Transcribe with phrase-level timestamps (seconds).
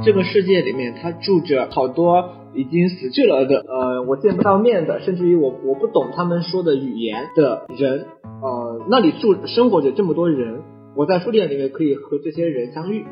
[0.00, 8.06] 这个世界里面，它住着好多已经死去了的，呃，我见不到面的，甚至于我我不懂他们说的语言的人，
[8.40, 10.62] 呃，那里住生活着这么多人，
[10.96, 13.04] 我在书店里面可以和这些人相遇。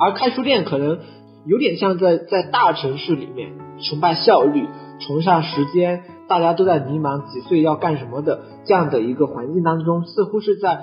[0.00, 0.98] 而开书店可能
[1.44, 3.50] 有点像在在大城市里面
[3.82, 4.66] 崇拜效率、
[5.00, 10.78] 崇尚时间，大家都在迷茫几岁要干什么的这样的一个环境当中，似乎是在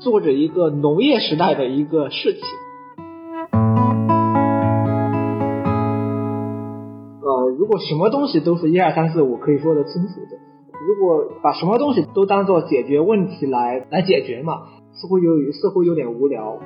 [0.00, 2.42] 做着一个农业时代的一个事情。
[7.22, 10.38] 呃，如果什么东西都是一二三四五可以说得清楚的，
[10.86, 16.58] 如果把什么东西都当做解决问题来来解决嘛，似乎有似乎有点无聊。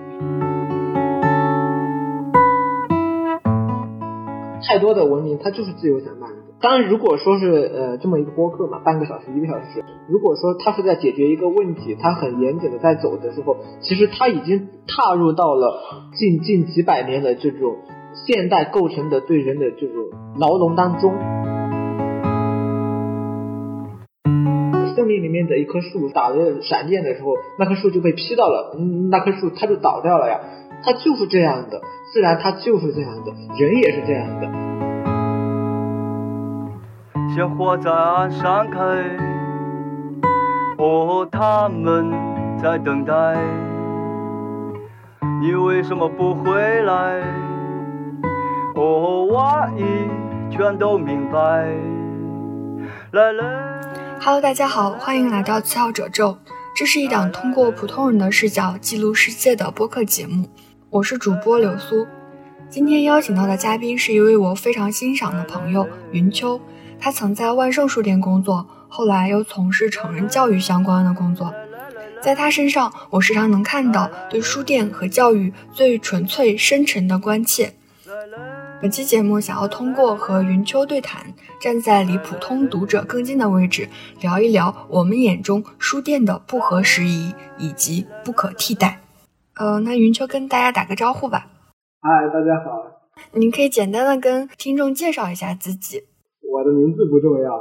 [4.66, 6.36] 太多的文明，它就是自由散漫的。
[6.60, 17.76] 当然，如果说是呃这么一个播客嘛，半个小时、一个小时，如果说它是在解决一个问题，它很严谨的在走的时候，其实它已经踏入到了近近几百年的这种
[18.26, 20.06] 现代构成的对人的这种
[20.38, 21.12] 牢笼当中。
[24.96, 28.76] 森林里面的一棵树打着闪电的时候，那棵树就被劈到了，
[29.10, 30.40] 那棵树它就倒掉了呀。
[30.86, 31.80] 它就是这样的，
[32.12, 34.46] 自然它就是这样的，人也是这样的。
[37.34, 38.78] 鲜花在岸上开，
[40.76, 42.12] 哦，他们
[42.62, 43.14] 在等待。
[45.40, 47.22] 你为什么不回来？
[48.74, 51.38] 哦，我已全都明白。
[53.12, 53.80] 来来。
[54.20, 56.36] Hello，大家好，欢迎来到七号褶皱。
[56.76, 60.48] 这是一档通过普通人的视角记录世界的播客节目。
[60.94, 62.06] 我是主播柳苏，
[62.70, 66.60] 今天邀请到的嘉宾是一位我非常欣赏的朋友云秋。
[67.00, 71.52] 他曾在万盛书店工作，后来又从事成人教育相关的工作。
[72.22, 77.74] 在他身上，我时常能看到对书店和教育最纯粹、深沉的关切。
[78.80, 83.88] 本期节目想要通过和云秋对谈，站在离普通读者更近的位置，
[84.20, 89.00] 聊一聊我们眼中书店的不合时宜以及不可替代。
[89.54, 91.46] 呃，那云秋跟大家打个招呼吧。
[92.02, 93.06] 嗨，大家好。
[93.38, 96.02] 您可以简单的跟听众介绍一下自己。
[96.42, 97.54] 我的名字不重要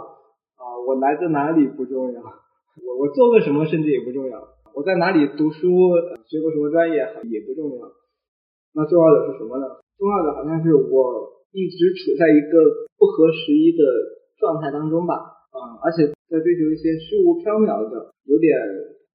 [0.57, 4.41] 啊，我来自哪里不重要，我我做过什么甚至也不重要，
[4.73, 5.93] 我在哪里读书，
[6.25, 6.97] 学过什么专业
[7.29, 7.85] 也不重要。
[8.73, 9.77] 那重要的是什么呢？
[10.01, 13.85] 重要的好像是我一直处在一个不合时宜的
[14.41, 15.13] 状态当中吧。
[15.53, 18.49] 啊，而且在追求一些虚无缥缈的，有点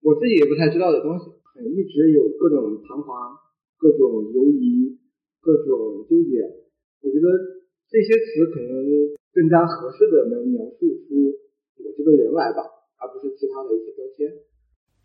[0.06, 1.38] 我自己也不太知道的东西。
[1.64, 3.36] 一直有各种彷徨，
[3.78, 4.98] 各种犹疑，
[5.41, 6.42] 各种纠结。
[7.00, 7.26] 我觉得
[7.88, 8.84] 这些词可能
[9.32, 11.34] 更加合适的能描述出
[11.76, 12.62] 我这个人来吧，
[12.98, 14.36] 而不是其他的一些标签。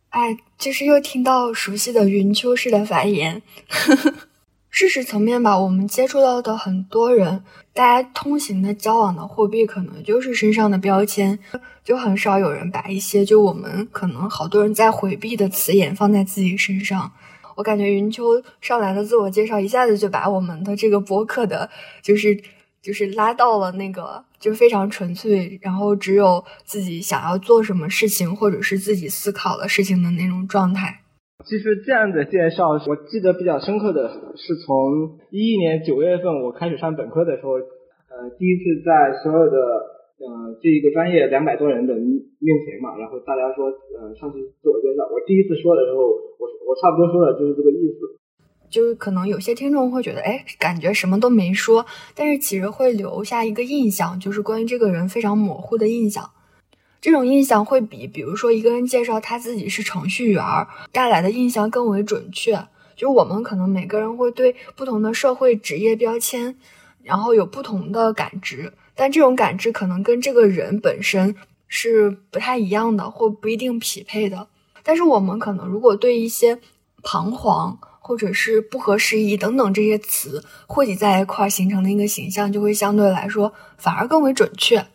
[0.10, 3.42] 哎，就是又听到熟悉的云丘式的发言。
[4.74, 11.38] 事实层面吧，我们接触到的很多人，大家通行的交往的货币可能就是身上的标签，
[11.84, 17.12] 就很少有人把一些就我们可能好多人在回避的词眼放在自己身上。
[17.54, 21.70] 我感觉云秋上来的自我介绍一下子就把我们的这个博客的，
[22.02, 22.36] 就是
[22.82, 31.03] 就是拉到了那个就非常纯粹，然后只有自己想要做什么事情或者是自己思考的事情的那种状态。
[31.46, 39.58] 其实这样的介绍，我记得比较深刻的是从一一年九月份我开始上本科的时候，呃，第一次在所有的
[40.24, 46.00] 呃这一个专业两百多人的面前嘛，然后大家说呃上去自我介绍，我第一次说的时候，
[46.40, 48.20] 我我差不多说的就是这个意思。
[48.70, 56.24] 就是可能有些听众会觉得，哎，感觉什么都没说，但是其实会留下一个印象，就是关于这个人非常模糊的印象。
[57.04, 60.42] 这种印象会比，比如说一个人介绍他自己是程序员
[60.94, 62.66] 带来的印象更为准确。
[62.96, 66.56] 就我们可能每个人会对不同的社会职业标签，
[67.02, 71.36] 然后有不同的感知，但这种感知可能跟这个人本身
[71.68, 74.48] 是不太一样的，或不一定匹配的。
[74.82, 76.58] 但是我们可能如果对一些
[77.02, 84.86] 彷徨或者是不合时宜等等这些词汇集在一块儿形成的一个形象，就会相对来说反而更为准确。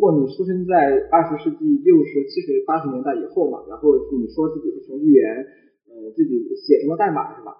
[0.00, 5.44] 如果你出生在二十世纪六十七十八十年代以后嘛，然后你说自己是程序员，
[5.92, 7.52] 呃，自己写什么代码是吧？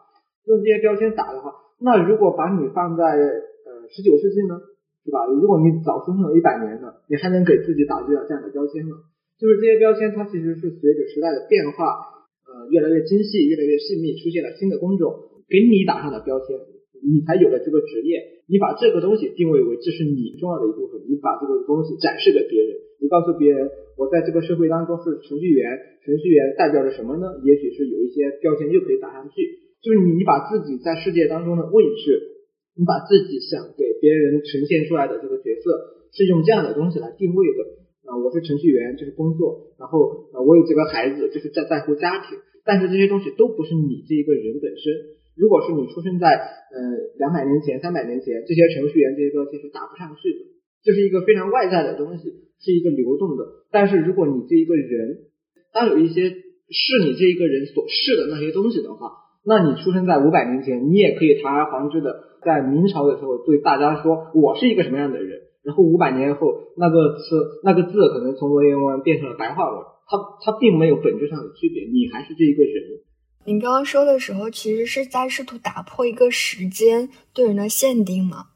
[0.49, 1.53] 用这些标签打的话，
[1.85, 4.57] 那如果把你放在呃十九世纪呢，
[5.05, 5.29] 是吧？
[5.29, 8.97] 如果你早出生了一百年呢，你还能给自己打这样这样的标签吗？
[9.37, 16.57] 就是这些标签，它其实是随着时代的变化，呃，越来越精细，越来越细密，出现了新的工种，给你打上的标签。
[17.03, 25.65] 你才有了这个职业，你把这个东西定位为这是你重要的一部分，你把这个东西展示给别人，你告诉别人，我在这个社会当中是程序员，
[26.05, 27.41] 程序员代表着什么呢？
[27.45, 29.41] 也许是有一些标签又可以打上去，
[29.81, 32.45] 就是你你把自己在世界当中的位置，
[32.77, 37.65] 你把自己想给别人呈现出来的这个角色，是用这样的东西来定位的
[38.11, 45.20] 啊，我是程序员，这是工作，然后啊，我有这个孩子，就是在在乎家庭，但是这些东西都不是你这一个人本身。
[45.41, 46.77] 如果是你出生在呃
[47.17, 50.41] 两百年前、三百年前，这些程序员这些东西是打不上去的，
[50.85, 52.29] 这是一个非常外在的东西，
[52.61, 53.65] 是一个流动的。
[53.73, 55.33] 但是如果你这一个人，
[55.73, 59.09] 当有一些是你这一个人所是的那些东西的话，
[59.47, 65.41] 那你出生在五百年前，你也可以堂而皇之的在明朝的时候对大家说我是一个什么样的人。
[65.63, 67.23] 然后五百年后，那个词
[67.65, 73.05] 那个字可能从文言文变成了白话文，它它并没有本质上的区别，你还是这一个人。
[73.45, 78.49] 您刚刚说的时候，其实是在试图打破一个时间对人的限定嘛？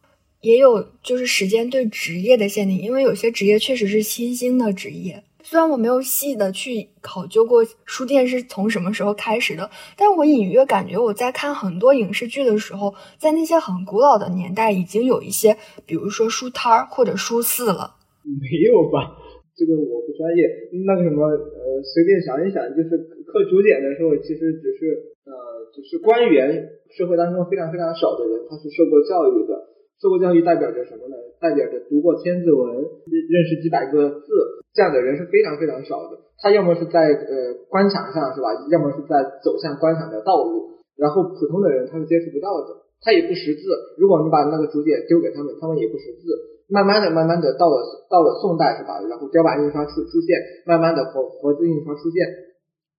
[0.42, 5.24] 也有就是时间对职业的限定，因为有些职业确实是新兴的职业。
[5.42, 17.96] 虽然我没有细的去考究过书店是从什么时候开始的，但我隐约感觉我在看很多影视剧的时候，在那些很古老的年代，已经有一些，比如说书摊儿或者书肆了。
[18.22, 19.16] 没有吧？
[19.56, 20.42] 这个我不专业。
[20.84, 22.90] 那个什么，呃，随便想一想，就是。
[23.34, 25.34] 刻竹简的时候，其实只是呃，
[25.74, 26.54] 只是官员
[26.94, 29.58] 社会当中非常非常少的人，他是受过教育的。
[29.98, 31.18] 受过教育代表着什么呢？
[31.42, 34.30] 代表着读过千字文，认认识几百个字，
[34.70, 36.18] 这样的人是非常非常少的。
[36.38, 38.54] 他要么是在呃官场上是吧？
[38.70, 40.78] 要么是在走向官场的道路。
[40.94, 43.66] 然后普通的人他是接触不到的，他也不识字。
[43.98, 46.53] 如果你把那个竹简丢给他们，他们也不识字。
[46.68, 47.76] 慢慢的，慢慢的到了
[48.08, 49.00] 到了宋代是吧？
[49.08, 52.26] 然后雕版印刷出出现，慢慢的活活字印刷出现。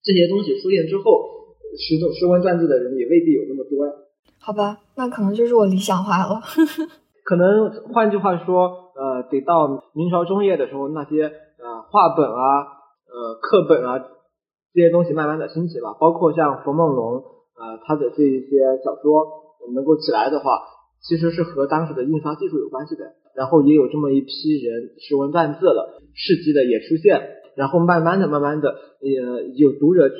[0.03, 1.03] 这些东西出现之后，
[1.77, 3.91] 识读识文断字的人也未必有那么多呀。
[4.39, 6.41] 好吧，那可能就是我理想化了。
[7.25, 11.23] 可能换句话说，呃，得到明朝中叶的时候，那些
[11.57, 12.62] 呃话本啊、
[13.09, 15.97] 呃课本啊这些东西慢慢的兴起吧。
[16.00, 17.15] 包括像冯梦龙
[17.57, 19.25] 呃他的这一些小说
[19.73, 20.62] 能够起来的话，
[21.07, 23.13] 其实是和当时的印刷技术有关系的。
[23.36, 27.22] 然后也有这么一批人识文断字了，事迹的也出现。
[27.56, 30.18] 然后慢慢的、慢慢的，呃，有读者群，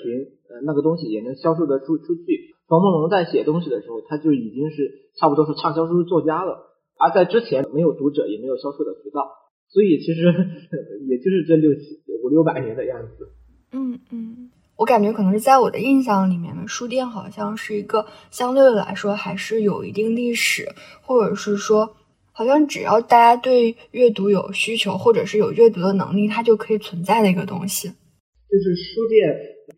[0.50, 2.56] 呃，那个东西也能销售的出出去。
[2.68, 6.72] 冯梦龙在写东西的时候，他就已经是差不多是畅销书作家了。
[6.98, 9.28] 而在之前，没有读者，也没有销售的渠道，
[9.68, 10.22] 所以其实
[11.08, 13.28] 也就是这六七五六百年的样子。
[13.74, 20.68] 嗯嗯，我感觉可能是在我的印象里面，书店好像是一个相对来说还是有一定历史，
[21.02, 21.96] 或者是说。
[22.38, 27.88] 好像只要大家对阅读有需求，或者是有阅读的能力，它就可以存在的一个东西。
[27.88, 29.24] 就是书店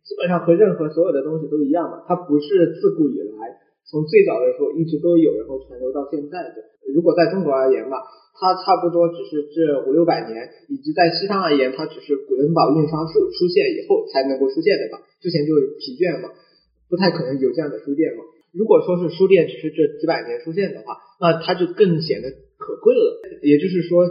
[0.02, 3.46] 基本上和任何所有的东西都一样嘛，它不是自古以来
[3.86, 6.58] 从最早的时候一直都有，然后传流到现在的。
[6.94, 7.98] 如果在中国而言嘛，
[8.38, 15.04] 它差不多只是这五六百年，以及在西方而言，它只是古登堡印刷术出现以后才能够出现的吧？
[15.20, 16.30] 之前就疲倦嘛，
[16.90, 18.24] 不太可能有这样的书店嘛。
[18.54, 22.30] 如果说是书店只是这几百年出现的话，那它就更显得。
[22.58, 24.02] 可贵了，也就是说，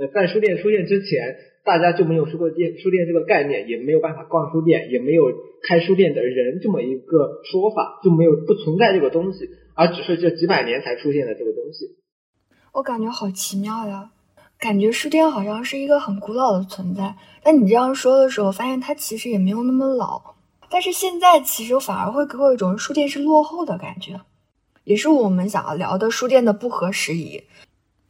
[0.00, 5.30] 呃，在书店出现之前，大家就没有书过店书店这个概念，也没有办法逛书店，也没有
[5.62, 9.44] 开书店的人这么一个说法，就没有不存在这个东西，
[9.80, 11.96] 而只是这几百年才出现的这个东西。
[12.72, 14.10] 我感觉好奇妙呀，
[14.58, 20.34] 感觉书店好像是一个很古老的存在，但你这样说的时候，发现它其实也没有那么老，
[20.68, 24.20] 但是现在其实反而会给我一种书店是落后的感觉。
[24.84, 27.44] 也是我们想要聊的书店的不合时宜，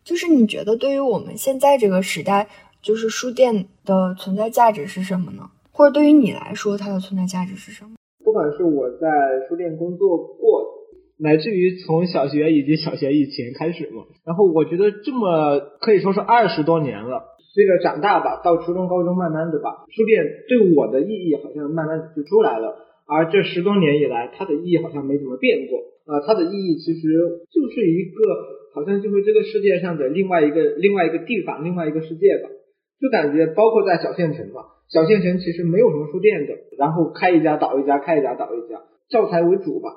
[0.03, 2.49] 就是你觉得对于我们现在这个时代，
[2.83, 5.49] 就是书店的存在价值是什么呢？
[5.71, 7.91] 或者对于你来说，它的存在价值是什么？
[8.25, 9.07] 不管是我在
[9.49, 10.80] 书店工作过，
[11.23, 22.75] 乃至于从小学以及小学以前开始嘛，然后我觉得这么可以说是二十多年了，随着长大吧，到初中、高中，慢慢的吧，书店对我的意义好像慢慢就出来了，
[23.07, 25.79] 而这十多年以来，它的意义好像没怎么变过。
[26.11, 27.01] 啊，它的意义其实
[27.53, 28.25] 就是一个，
[28.75, 32.49] 好像就是这个世界上的另外一个另外一个地方，另外一个世界吧。
[33.01, 39.91] 就感觉包括在小县城嘛，小县城其实没有什么书店的，然后开一家倒一家，开一家倒一家，教材为主吧。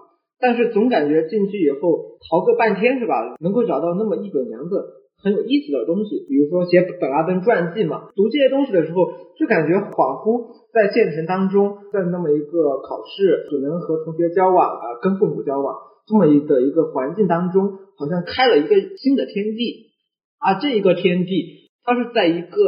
[0.43, 4.75] 但是总感觉进去以后淘个半天是吧，能够找到那么一本两本
[5.23, 9.07] 很有意思的东西，比如说写本拉登传记嘛，读这些东西的时候
[9.39, 15.73] 就感觉恍惚在县城当中，在那么一个考试只能和同学交往啊，跟父母交往。
[16.05, 19.95] 这么一的一个环境当中，好像开了一个新的天地，
[20.43, 22.59] 而这一个天地，它是在一个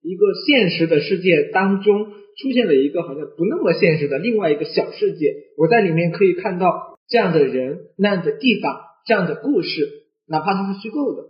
[0.00, 5.34] 一个现实的世界当中出现了一个好像不那么现实的另外一个小世界。
[5.58, 9.88] 我在里面可以看到这样的人、那样的地方、这样的故事，
[10.28, 11.24] 哪怕它是虚构的。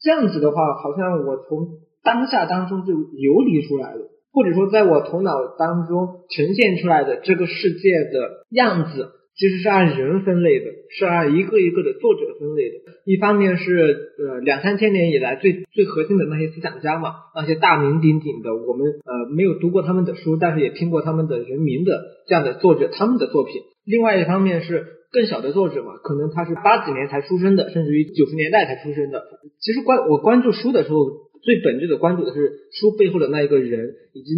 [0.00, 12.92] 这样子的话，好像我从当下当中就游离出来了，或者说在我头脑当中呈现出来的这个世界的样子，其实是按人分类的，是按一个一个的作者分类的。
[13.04, 23.62] 一方面是呃两三千年以来最最核心的那些思想家嘛，那些大名鼎鼎的，我们呃没有读过他们的书，但是也听过他们的人名的这样的作者他们的作品。
[23.84, 29.22] 另外一方面是更小的作者嘛，可能他是八几年才出生的，甚至于九十年代才出生的。
[29.60, 31.06] 其实关我关注书的时候，
[31.42, 34.32] 最本质的关注的是书背后的那一个人，以及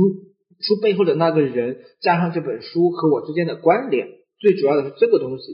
[0.61, 4.09] 书背后的那个人加上这本书和我之间的关联。
[4.41, 5.45] 最主要的是这个东西。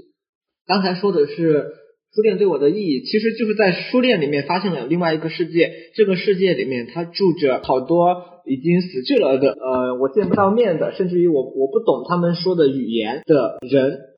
[0.67, 1.67] 刚才说的是
[2.15, 5.71] 书店对我的意义，其实就是在书店里面发现了另外一个世界。
[5.95, 14.10] 这个世界里面，它住着好多已经死去了的，呃，我见不到面的，甚至于我我不懂他们说的语言的人。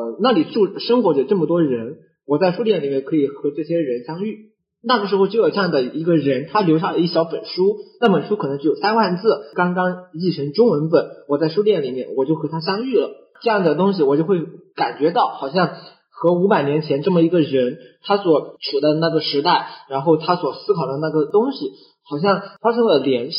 [0.00, 4.50] 呃，那里住生活着这么多人，我在书店里面可以和这些人相遇。
[4.82, 11.06] 那个时候就有这样的一个人，他留下了一小本书，那本书可能只有三万字，刚刚译成中文本。
[11.28, 13.10] 我在书店里面，我就和他相遇了。
[13.42, 14.38] 这样的东西，我就会
[14.74, 15.68] 感觉到好像
[16.10, 21.72] 和五百年前这么一个人，他所处的那个时代，然后他所思考的那个东西，
[22.08, 23.38] 好像发生了联系。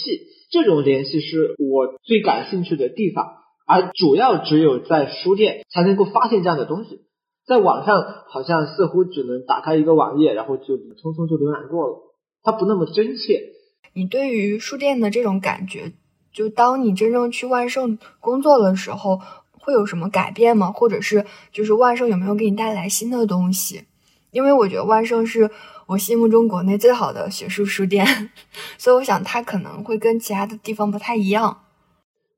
[0.52, 3.26] 这种联系是我最感兴趣的地方，
[3.66, 7.02] 而主要只有在书店才能够发现这样的东西。
[7.46, 11.98] 在网上好像似乎只能打开一个网页，然后就匆匆就浏览过了，
[12.44, 13.42] 它不那么真切。
[13.94, 15.92] 你对于书店的这种感觉，
[16.32, 19.20] 就当你真正去万盛工作的时候，
[19.52, 20.72] 会有什么改变吗？
[20.72, 23.84] 或者是就是万盛有没有给你带来新的东西？
[24.32, 25.50] 因为我觉得万盛是
[25.88, 28.30] 我心目中国内最好的学术书店，
[28.78, 31.64] 所以我想它可能会跟其他的地方不太一样。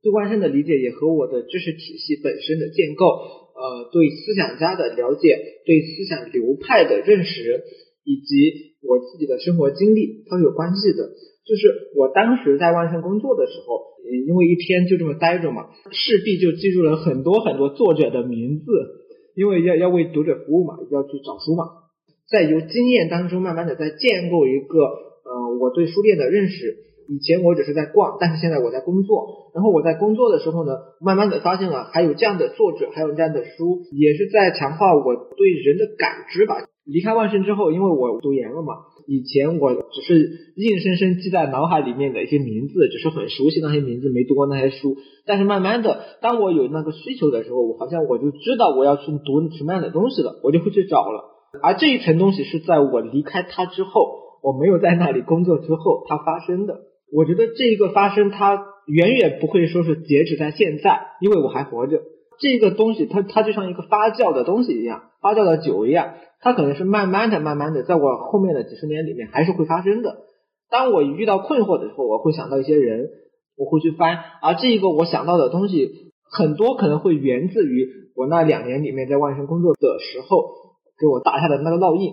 [0.03, 3.07] 对万圣的理解也和我的知识体系本身的建构。
[3.53, 7.63] 呃，对思想家的了解，对思想流派的认识，
[8.03, 11.13] 以及我自己的生活经历都有关系的。
[11.45, 18.65] 就是我当时在万圣工作的时候，因为一天就这么待着嘛，势必就记住了很多很多作者的名字，
[19.35, 21.63] 因为要要为读者服务嘛，要去找书嘛，
[22.27, 26.75] 在由经验当中慢慢的在建构一个呃我对书店的认识。
[27.13, 29.51] 以前我只是在逛，但是现在我在工作。
[29.53, 36.55] 然后我在工作的时候呢，慢慢的发现了还有这样的作者，还有这样的书，也是在强化我对人的感知吧。
[36.85, 38.73] 离开万盛之后，因为我读研了嘛，
[39.05, 44.97] 以前我只是硬生生记在脑海里面的一些名字，只是很熟悉那些名字，没读过那些书。
[45.27, 51.29] 但是慢慢的，当我有那个需求的时候，我好像我就知道我要去读什么样的东西了，我就会去找了。
[51.61, 56.81] 而这一层东西是在我离开他之后，我没有在那里工作之后，它发生的。
[57.15, 62.01] 我觉得这一个发生，它远远不会说是截止在现在，因为我还活着。
[62.39, 70.17] 这个东西，它它就像一个发酵的东西一样，发酵的酒一样，它可能是慢慢的、慢慢的，在我后面的几十年里面还是会发生的。
[70.71, 73.07] 当我遇到困惑的时候，我会想到一些人，
[73.55, 75.91] 我会去翻，而这一个我想到的东西，
[76.31, 80.49] 很多可能会源自于我那两年里面在万盛工作的时候
[80.99, 82.11] 给我打下的那个烙印。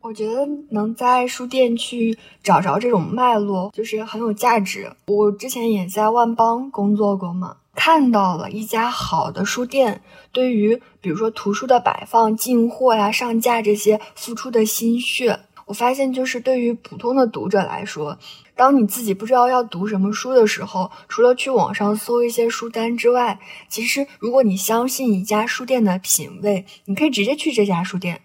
[0.00, 4.90] 我觉得能在书店去找着这种脉络，就是很有价值。
[5.06, 15.40] 我之前也在万邦工作过嘛，看到了一家好的书店对于比如说图书的摆放、进货呀、上架这些付出的心血。
[15.66, 18.18] 我发现，就是对于普通的读者来说，
[18.56, 28.20] 当你自己不知道要读什么书的时候，除了去网上搜一些书单之外，其实如果你相信一家书店的品味，你可以直接去这家书店。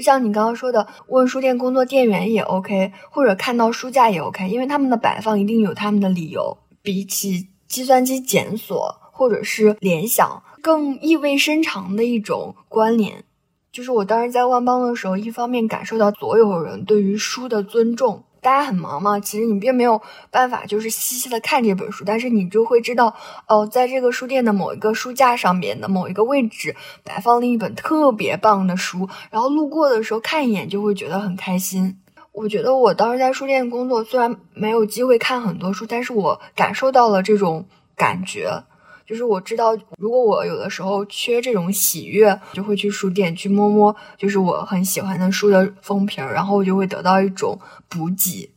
[0.00, 6.58] 像你刚刚说的，问书店工作店员也 OK，或者看到书架也 OK，因为他们的摆放一定有他们的理由。
[6.82, 13.24] 比起计算机检索或者是联想，更意味深长的一种关联，
[13.70, 18.24] 就是我当时在万邦的时候，一方面感受到所有人对于书的尊重。
[18.40, 23.14] 大家很忙嘛，其实你并没有办法就是细细的看这本书，但是你就会知道，
[23.46, 31.98] 哦，在这个书店的某一个书架上面的某一个位置摆放了一本特别棒的书，然后路过的时候看一眼就会觉得很开心。
[32.32, 37.66] 我觉得我当时在书店工作，虽然没有机会看很多书，但是我感受到了这种
[37.96, 38.62] 感觉。
[39.08, 48.52] 就是我知道，如果我有的时候缺这种喜悦，就会去书店去摸摸，就是我很喜欢的书的封皮儿，然后我就会得到一种补给。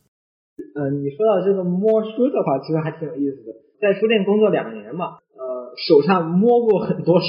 [0.76, 3.52] 嗯，你说到这个摸书的话，其实还挺有意思的。
[3.80, 7.26] 在书店工作两年嘛，呃，手上摸过很多书，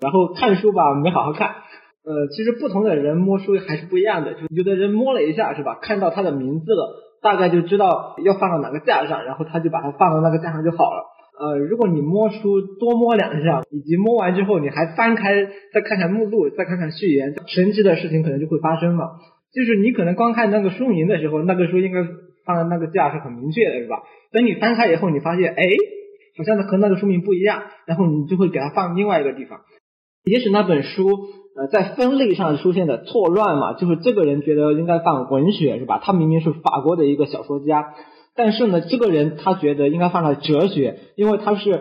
[0.00, 1.50] 然后看书吧没好好看。
[2.04, 11.11] 呃，其实不同的人摸书还是不一样的，就有的人摸了一下是吧，看到它的名字了，大概就知道要放到哪个架上，然后他就把它放到那个架上就好了。
[11.38, 19.18] 呃，如果你摸书多摸两下，以及摸完之后你还翻开再看看目录，再看看序言，神奇的事情可能就会发生了。
[19.54, 22.04] 就是你可能光看那个书名的时候，那个书应该
[22.44, 24.02] 放的那个架是很明确的，是吧？
[24.32, 25.62] 等你翻开以后，你发现，哎，
[26.38, 29.60] 好像和那个书名不一样，然后你就会给它放另外一个地方。
[30.24, 31.08] 也许那本书，
[31.56, 36.00] 呃，在分类上出现的错乱嘛，就是这个人觉得应该放文学，是吧？
[36.02, 37.92] 他明明是法国的一个小说家，
[38.34, 41.80] 但是呢，这个人他觉得应该放在哲学，因为他是。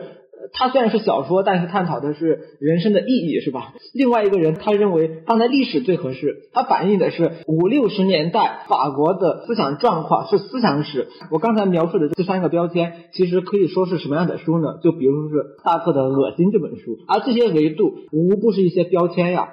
[0.54, 3.74] 他虽然是小说，但是探讨的是人生的意义，是吧？
[3.94, 11.08] 另外一个人他认为放在历史最合适，它反映的是五六十年代法国的思想状况，是思想史。
[11.30, 14.80] 我刚才描述的这三个标签，其实可以说是什么样的书呢？
[14.84, 19.48] 就比如说是萨特的《恶心》这本书，而这些维度无不是一些标签呀，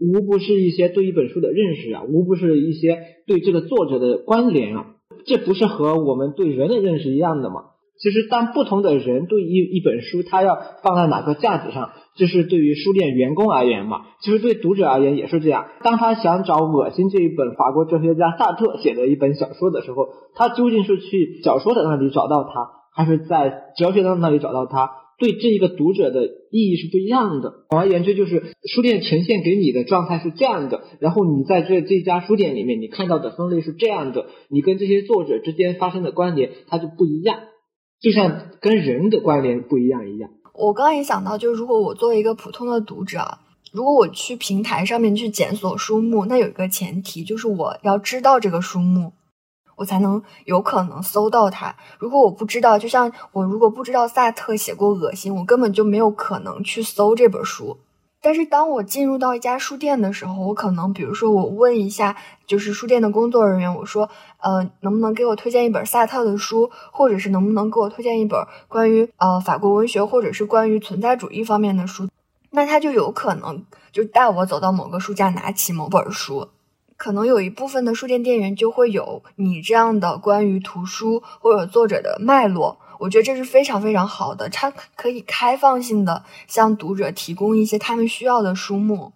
[0.00, 4.86] 无不是一些对一本书的认识啊，无不是一些对这个作者的关联啊，
[5.26, 7.66] 这不是和我们对人的认识一样的吗？
[7.98, 14.00] 其实，当不同的人对一一本书，他要放在哪个架子上，就是对于书店员工而言嘛？
[14.20, 15.66] 其实对读者而言也是这样。
[15.84, 24.90] 当他想找《恶心》这一本法国哲学家萨特写的一本小说的时候，他究竟是去小说的那里找到他，还是在哲学的那里找到他？
[25.22, 27.64] 对这一个读者的意义是不一样的。
[27.70, 37.38] 总而言之，就是书店呈现给你的状态是这样的，然后你在这这家书店里面，你看到的分类是这样的，你跟这些作者之间发生的关联，它就不一样。
[38.00, 40.28] 就像跟人的关联不一样一样。
[40.54, 43.38] 我刚刚也想到，就是如果我作为一个普通的读者，
[43.72, 49.12] 如果我去平台上面去检索书目，那有一个前提就是我要知道这个书目，
[49.82, 51.74] 我才能有可能搜到它。
[51.98, 57.78] 如果我不知道，就像我如果不知道萨特写过《恶心》，我根本就没有可能去搜这本书。
[58.20, 64.08] 但是当我进入到一家书店的时候，我可能，比如说，我问一下，就是书店的工作人员，我说，
[64.38, 72.06] 呃，能不能给我推荐一本萨特的书，或者是能不能给我推荐一本关于呃法国文学或者是关于存在主义方面的书？
[72.50, 76.46] 那他就有可能就带我走到某个书架，拿起某本书。
[77.02, 82.78] 可能有一部分的书店店员就会有你这样的关于图书或者作者的脉络。
[83.00, 89.12] 我觉得这是非常非常好的，它可以开放性的向读者提供一些他们需要的书目。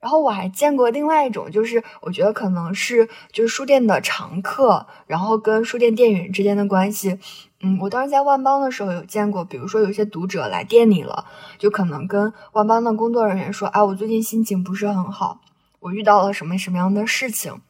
[0.00, 7.18] 然后我还见过另外一种，就是我觉得可能是就是书店的常客，然后跟书店店员之间的关系。
[7.62, 11.24] 嗯，我当时在万邦的时候有见过，比如说有些读者来店里了，
[11.56, 15.40] 就可能跟万邦的工作人员说：“啊，我最近心情不是很好，
[15.80, 17.60] 我遇到了什么什么样的事情，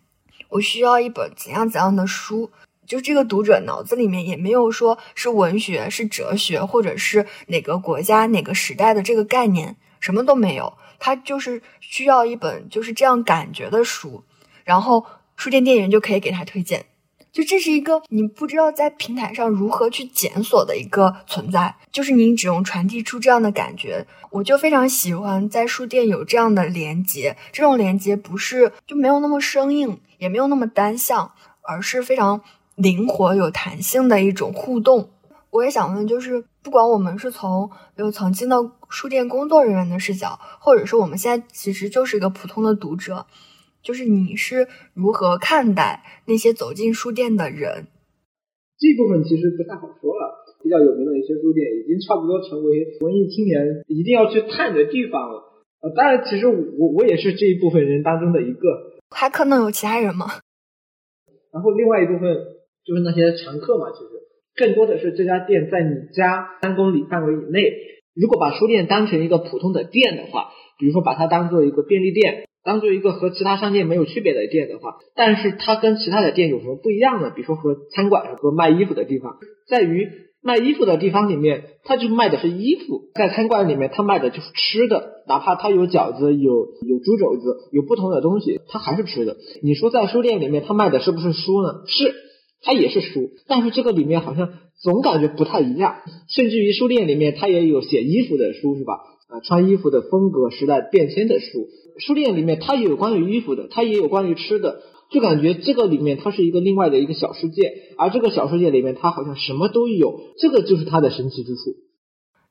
[0.50, 2.50] 我需要一本怎样怎样的书。”
[2.86, 10.76] 就这个读者脑子里面也没有说是文学、是哲学，或者是哪个国家、哪个时代的这个概念，什么都没有。
[10.98, 14.24] 他就是需要一本就是这样感觉的书，
[14.64, 16.86] 然后书店店员就可以给他推荐。
[17.32, 24.06] 就这是一个你不知道在平台上如何去检索的一个存在，就是你只用传递出这样的感觉。
[24.30, 32.40] 我就非常喜欢在书店有这样的连接，这种连接不是就没有那么生硬，也没有那么单向，而是非常。
[32.76, 35.10] 灵活有弹性的一种互动，
[35.50, 38.56] 我也想问，就是不管我们是从有曾经的
[38.88, 43.26] 书店工作人员的视角，或者说我们现在其实就是一个普通的读者，
[43.82, 47.86] 就是你是如何看待那些走进书店的人？
[48.78, 50.46] 这部分其实不太好说了。
[50.62, 55.64] 比较有名的一些书店，已经差不多成为文艺青年一定要去探的地方了。
[55.80, 59.00] 呃，当然，其实我我也是这一部分人当中的一个。
[59.10, 60.26] 还可能有其他人吗？
[61.52, 62.60] 然后另外一部分。
[62.82, 64.08] 就是那些常客嘛，其实
[64.56, 67.70] 更多的是这家店在你家三公里范围以内。
[68.14, 77.30] 如果把书店当成一个普通的店的话，比如说把它当做一个便利店，当做一个和其他商店没有区别的店的话，但是它跟其他的店有什么不一样呢？
[77.34, 79.36] 比如说和餐馆和卖衣服的地方，
[79.68, 80.08] 在于
[80.42, 86.52] 卖衣服的地方里面，它就卖的是衣服；在餐馆里面，它卖的就是吃的，哪怕它有饺子、有
[86.86, 89.36] 有猪肘子、有不同的东西，它还是吃的。
[89.62, 91.82] 你说在书店里面，它卖的是不是书呢？
[91.86, 92.14] 是。
[92.62, 95.94] 它也是书，但是这个里面好像总感觉不太一样。
[96.28, 99.00] 甚至于书店里面，它也有写衣服的书，是吧？
[99.30, 101.68] 啊，穿衣服的风格、时代变迁的书。
[101.98, 107.72] 书店里面它也有关于衣服的，它也有关于吃的，就感觉这个里面它是一个另外的一个小世界。
[107.96, 111.60] 而这个小世界里面，它好像什么都有，这个就是它的神奇之处。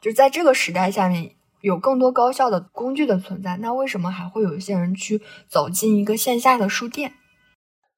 [0.02, 7.12] 就在这个时代下面，有更多高效的工具的存在，那为什么还会有一些人去走进一个线下的书店？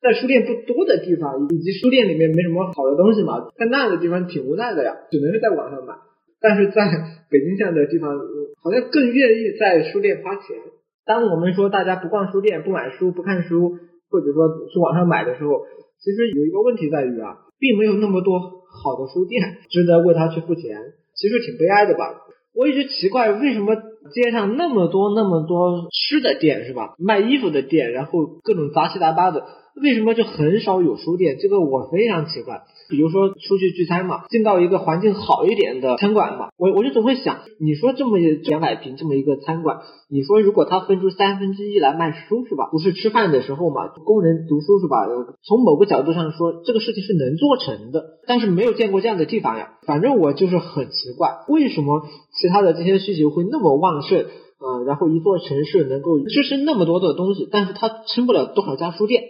[0.02, 5.94] 在书店不多的地方，以及书店里面没什么好的东西嘛，在那样的地方挺无奈的呀，只能是在网上买。
[6.42, 6.82] 但是在
[7.30, 8.18] 北京这样的地方，
[8.64, 10.58] 好像更愿意在书店花钱。
[11.06, 13.78] 当我们说大家不逛书店、不买书、不看书，
[14.10, 15.66] 或者说去网上买的时候，
[16.00, 20.78] 其实有一个问题在于啊，并没有那么多好的书店值得为他去付钱，
[21.16, 22.22] 其实挺悲哀的吧。
[22.54, 23.76] 我一直奇怪，为什么
[24.14, 26.96] 街上那么多那么多吃的店是吧？
[26.98, 29.44] 卖衣服的店，然后各种杂七杂八的，
[29.82, 31.38] 为什么就很少有书店？
[31.40, 32.64] 这个我非常奇怪。
[32.90, 39.78] 比如说出去聚餐嘛，进到一个环境好一点的餐馆嘛，我我就总会想，你说这么两百平这么一个餐馆，
[40.10, 42.68] 你说如果他分出三分之一来卖书是吧？
[42.70, 45.08] 不是吃饭的时候嘛，工人读书是吧？
[45.42, 49.70] 从某个角度上说，这个事情是能做成的，但是没有见过这样的地方呀。
[49.88, 52.02] 反正我就是很奇怪，为什么
[52.42, 54.88] 其他的这些需求会那么旺盛啊？
[54.88, 59.24] 然后一座城市能够支撑那么多的东西，但是它撑不了多少家书店。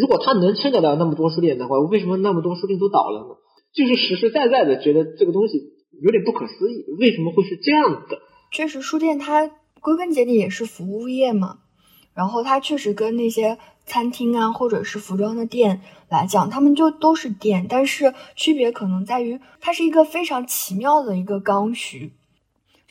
[0.00, 3.36] 如果它能撑得了那么多书店的话，为什么那么多书店都倒了呢？
[3.74, 5.58] 就是实实在在的觉得这个东西
[6.02, 8.18] 有点不可思议，为什么会是这样的？
[8.50, 11.60] 确实，书店它归根结底也是服务业嘛，
[12.14, 22.12] 然后它确实跟那些餐厅啊或者是服装的店来讲，他们就都是店，但是区别可能在于它是一个非常奇妙的一个刚需。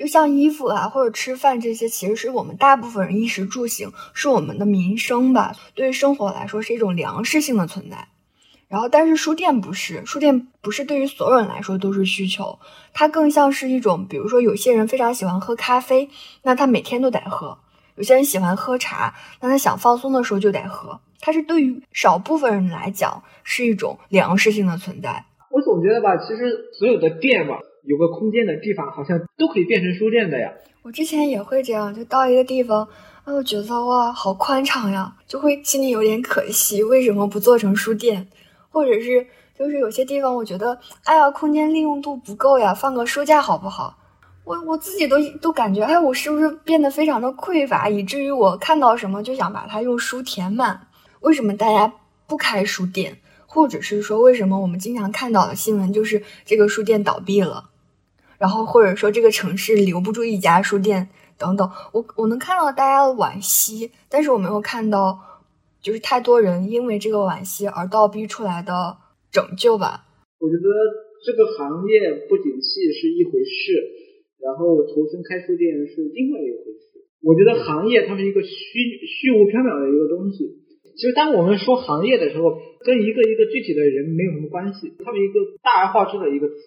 [0.01, 5.55] 就像衣服啊，或者吃饭这些，其实是我们大部分人衣食住行，是我们的民生吧。
[5.75, 8.07] 对于生活来说，是一种粮食性的存在。
[8.67, 12.57] 然后，但是书店不是，书店不是对于所有人来说都是需求，
[12.93, 16.09] 它更像是一种，比如说有些人非常喜欢喝咖啡，
[16.41, 17.59] 那他每天都得喝；
[17.95, 20.99] 有些人喜欢喝茶，那他想放松的时候就得喝。
[21.19, 25.25] 它是对于少部分人来讲是一种粮食性的存在。
[25.51, 27.59] 我总觉得吧，其实所有的店吧。
[27.83, 30.51] 有个空间的地方，好像都可以变成书店的呀。
[30.83, 32.87] 我之前也会这样，就到一个地方，
[33.23, 38.27] 哎，我觉得哇，好宽敞呀，就会心里有点可惜，为什么不做成书店？
[38.69, 39.25] 或者是
[39.57, 43.97] 就是有些地方，我觉得，哎呀，空间利用度不够呀，放个书架好不好？
[44.43, 50.87] 我我自己都都感觉，哎，我是不是变得非常的匮乏，以至于我看到什么就想把它用书填满？
[51.19, 51.93] 为什么大家
[52.25, 53.17] 不开书店？
[53.45, 57.65] 或者是说，为什么我们经常看到的新闻就是这个书店倒闭了？
[58.41, 65.19] 然后或者说这个城市留不住一家书店等等，我我能看到大家的惋惜，但是我没有看到
[65.79, 68.97] 就是太多人因为这个惋惜而倒逼出来的
[69.29, 70.09] 拯救吧。
[70.41, 70.65] 我觉得
[71.21, 73.77] 这个行业不景气是一回事，
[74.41, 77.05] 然后投身开书店是另外一回事。
[77.21, 78.49] 我觉得行业它是一个虚
[79.05, 80.57] 虚无缥缈的一个东西。
[80.97, 86.57] 其实当我们说行业的时候，跟一个一个具体的人没有什么关系，它是一个大而化之的一个词。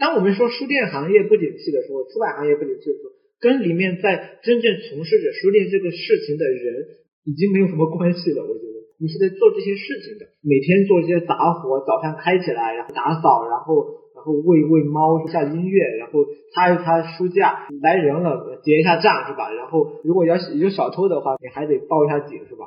[0.00, 8.40] 当我们说书店行业不景气的时候，出版行业不景气的时候，跟里面在真正从事着书店这个事情的人已经没有什么关系了。
[8.42, 19.52] 我觉得你是在做这些事情的，每天做这些杂活，早上开起来，然后打扫，然后然后喂喂猫，下音乐，然后擦一擦书架，来人了结一下账是吧？
[19.52, 22.64] 然后如果要有小偷的话，你还得报一下警是吧？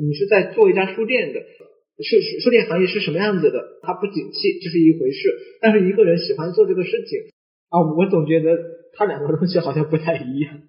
[0.00, 1.40] 你是在做一家书店的。
[1.98, 3.58] 是书店行业是什么样子的？
[3.82, 5.28] 它不景气，这是一回事。
[5.60, 7.18] 但是一个人喜欢做这个事情
[7.68, 8.56] 啊，我总觉得
[8.94, 10.60] 他两个东西好像不太一样。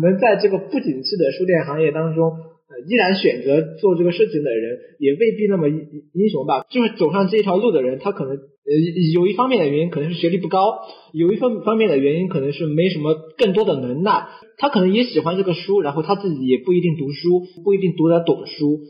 [0.00, 5.76] 能在这个不景气的书店行业当中，呃，依然选择做这个事情的人，也未必那么英
[6.14, 6.64] 英雄吧。
[6.70, 8.72] 就是走上这条路的人，他可能呃
[9.12, 10.78] 有一方面的原因可能是学历不高，
[11.12, 14.28] 有一方方面的原因可能是没什么更多的能耐。
[14.56, 18.80] 他可能也喜欢这个书，然后他自己也不一定读书，不一定读得懂书。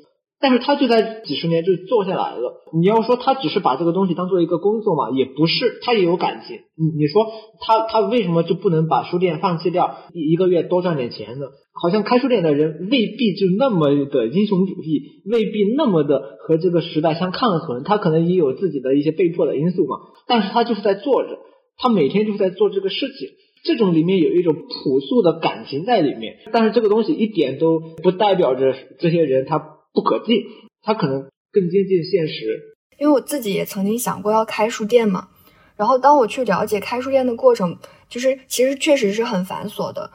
[0.42, 2.64] 但是他就在几十年就做下来了。
[2.74, 6.56] 你要说他只是把这个东西当做一个工作嘛，也不是，他也有感情。
[6.76, 7.24] 你你说
[7.60, 11.46] 他他为什么就不能把书店放弃掉，一一个月多赚点钱呢？
[11.80, 17.84] 好像开书店的人未必就那么的英雄主义，未必那么的和这个时代相抗衡。
[17.84, 19.96] 他可能也有自己的一些被迫的因素嘛。
[20.26, 21.38] 但是他就是在做着，
[21.78, 23.28] 他每天就是在做这个事情。
[23.64, 26.34] 这种里面有一种朴素的感情在里面。
[26.52, 29.78] 但是这个东西一点都不代表着这些人他。
[29.92, 30.36] 不可近，
[30.82, 32.76] 它可能更接近现实。
[32.98, 35.28] 因为我自己也曾经想过要开书店嘛，
[35.76, 37.76] 然后当我去了解开书店的过程，
[38.08, 40.10] 就是其实确实是很繁琐的。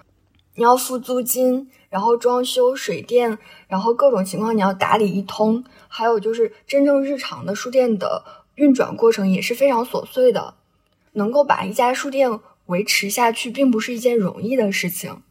[0.55, 3.37] 你要付租金，然后装修、水电，
[3.67, 8.23] 然后各种情况你要打理一通，还有就是真正日常的书店的
[8.55, 10.55] 运转过程也是非常琐碎的。
[11.13, 15.21] 能够把一家书店维持下去，并不是一件容易的事情。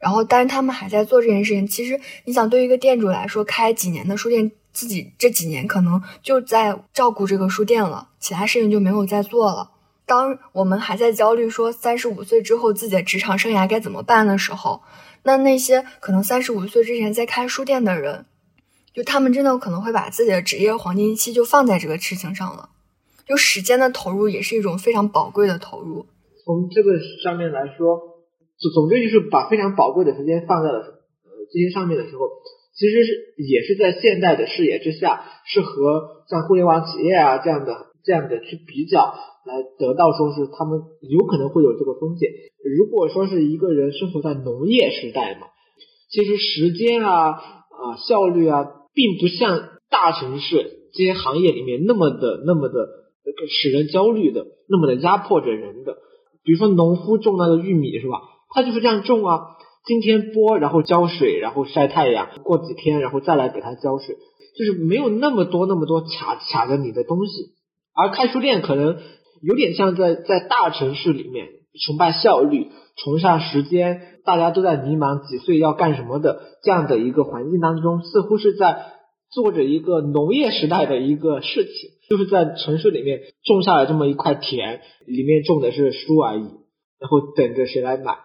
[0.00, 1.66] 然后，但是他们还在做这件事情。
[1.66, 9.72] 其实，你想，对于一个店主来说，开几年的书店，自己这几年可能就在照顾这个书店了，其他事情就没有再做了。
[10.06, 14.80] 当我们还在焦虑说三十五岁之后自己的职场生涯该怎么办的时候，
[15.24, 18.24] 那那些可能三十五岁之前在开书店的人，
[18.94, 22.70] 就他们真的可能会把自己的职业黄金期就放在这个事情上了。
[23.26, 26.06] 就时间的投入也是一种非常宝贵的投入。
[26.42, 28.09] 从这个上面来说。
[28.60, 32.28] 总总之就是把非常宝贵的时间放在了呃这些上面的时候，
[32.76, 39.14] 其实是也是在现代的视野之下，是和像互联网企业啊这样的这样的去比较，
[39.46, 42.28] 来得到说是他们有可能会有这个风险。
[42.78, 45.46] 如果说是一个人生活在农业时代嘛，
[46.10, 52.88] 其实时间啊啊效率啊，并不像大城市这些行业里面那么的那么的
[53.48, 55.96] 使人焦虑的，那么的压迫着人的。
[56.42, 58.20] 比如说农夫种那个玉米是吧？
[58.52, 59.40] 他就是这样种啊，
[59.86, 64.16] 今天播，然后浇水，然后晒太阳，过几天然后再来给他浇水，
[64.58, 67.54] 就是没有那么多那么多卡卡着你的东西。
[67.94, 68.98] 而开书店可能
[69.42, 71.46] 有点像在在大城市里面
[71.86, 78.94] 崇拜效率、崇尚时间，大家都在迷茫几岁要干什么的这样的一个环境当中，似乎是在
[79.30, 86.42] 做着一个农业时代的一个事情，就是在城市里面种下了这么一块田，里面种的是书而已，
[86.98, 88.18] 然后等着谁来买。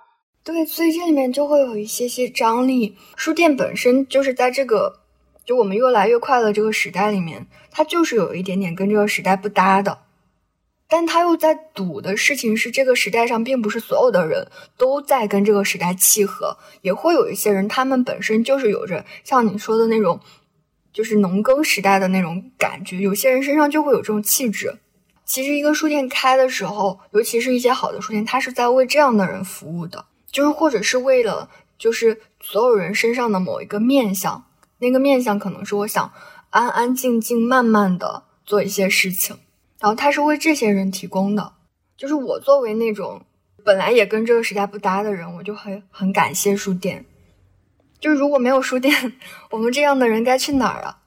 [0.45, 2.95] 对，所以这里面就会有一些些张力。
[3.15, 4.99] 书店本身就是在这个
[5.43, 9.97] 就我们越来越快的这个时代里面，它就是有一点点跟这个时代不搭的。
[10.88, 20.19] 但他又在赌的事情是，这个时代上并不是所有的人都在跟这个时代契合，也会有一些人，他们本身就是有着像你说的那种，
[20.93, 22.99] 就是农耕时代的那种感觉。
[22.99, 24.77] 有些人身上就会有这种气质。
[25.25, 30.05] 其实，一个书店开的时候，尤其是一些好的书店，它是在为这样的人服务的。
[30.36, 34.43] 就是或者是为了，就是所有人身上的某一个面相，
[34.80, 36.12] 那个面相可能是我想
[36.50, 39.38] 安安静静、慢慢的做一些事情，
[39.80, 41.54] 然后他是为这些人提供的。
[41.95, 43.26] 就是我作为那种
[43.63, 47.06] 本来也跟这个时代不搭的人，我就很很感谢书店。
[48.02, 49.13] 就是如果没有书店，
[49.52, 50.98] 我们这样的人该去哪儿啊？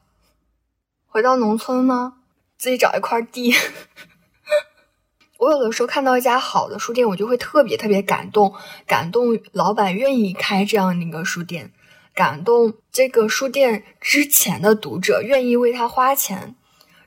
[1.06, 2.14] 回到农村吗？
[2.56, 3.54] 自己找一块地。
[5.38, 8.52] 我有的时候看到一家好的书店，我就会特别特别感动，
[8.88, 11.72] 感动老板愿意开这样的一个书店，
[12.12, 16.56] 感动这个书店之前的读者愿意为他花钱，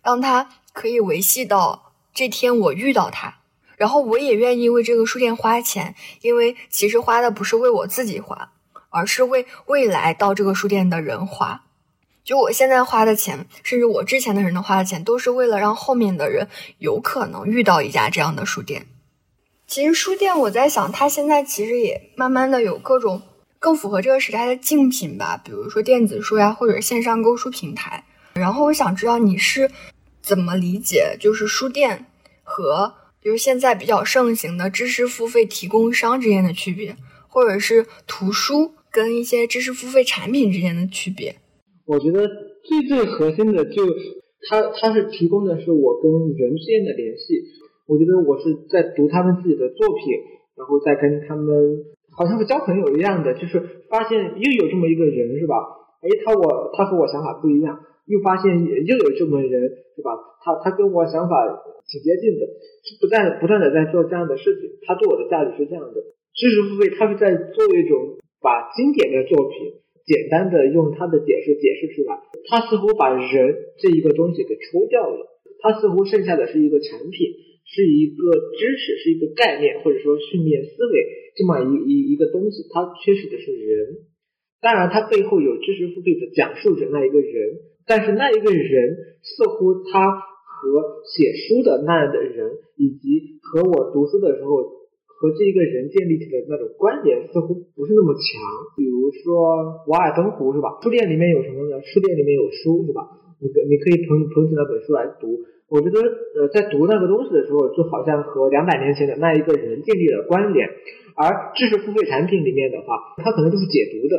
[0.02, 3.40] 让他可以维系到这天我遇到他，
[3.76, 8.54] 然后我也愿意为这个书店花钱，因为其实花的不是为我自己花，
[8.90, 11.66] 而是为未来到这个书店的人花。
[12.24, 18.86] 就我现在花的钱，甚至我之前的人的花的钱，都是为了让后面的人有可能遇到一家这样的书店。
[19.68, 23.22] 其实书店，我在想，它现在其实也慢慢的有各种
[23.58, 28.04] 更符合这个时代的竞品吧，比如说电子书呀，或者线上购书平台。
[28.34, 29.72] 然后我想知道你是
[30.22, 32.06] 怎么理解，就是书店
[32.44, 36.96] 和就是现在比较盛行的知识付费提供商之间的区别，
[37.28, 41.38] 或者是图书跟一些知识付费产品之间的区别。
[41.86, 42.28] 我觉得
[42.64, 43.84] 最最核心的就，
[44.50, 47.42] 它它是提供的是我跟人之间的联系。
[47.88, 50.16] 我觉得我是在读他们自己的作品，
[50.56, 51.84] 然后再跟他们
[52.16, 55.56] 好像是交朋友一样的，就是发现又有这么一个人是吧？
[56.02, 59.52] 哎，他我他和我想法不一样，又发现又有这么人
[59.96, 60.16] 是吧？
[60.40, 61.36] 他他跟我想法
[61.90, 62.48] 挺接近的，
[62.86, 64.70] 是不断不断的在做这样的事情。
[64.88, 66.00] 他对我的价值是这样的，
[66.34, 69.81] 知识付费，他是在做一种把经典的作品。
[70.06, 75.28] 简单的用他的解释解释出来，他似乎把人这一个东西给抽掉了，
[75.60, 77.32] 他似乎剩下的是一个产品，
[77.66, 84.10] 是一个知识，是一个概念，或者说训练思维这么一一一个东西，它缺失的是人。
[84.62, 94.81] 当然，它背后有知识付费的讲述者那一个人，但是那一个人似乎他和写书的那样的人，以及和我读书的时候。
[95.22, 98.26] 和这一个人建立起的那种关联似乎不是那么强。
[98.74, 100.82] 比如说《瓦尔登湖》是吧？
[100.82, 101.78] 书店里面有什么呢？
[101.86, 103.06] 书店里面有书是吧？
[103.38, 105.38] 你可你可以捧捧起那本书来读。
[105.70, 110.68] 我觉得呃，在读那个东西的时候，就好像和两百年前的那一个人建立了关联。
[111.14, 114.18] 而知识付费产品里面的话，它可能就是解读的，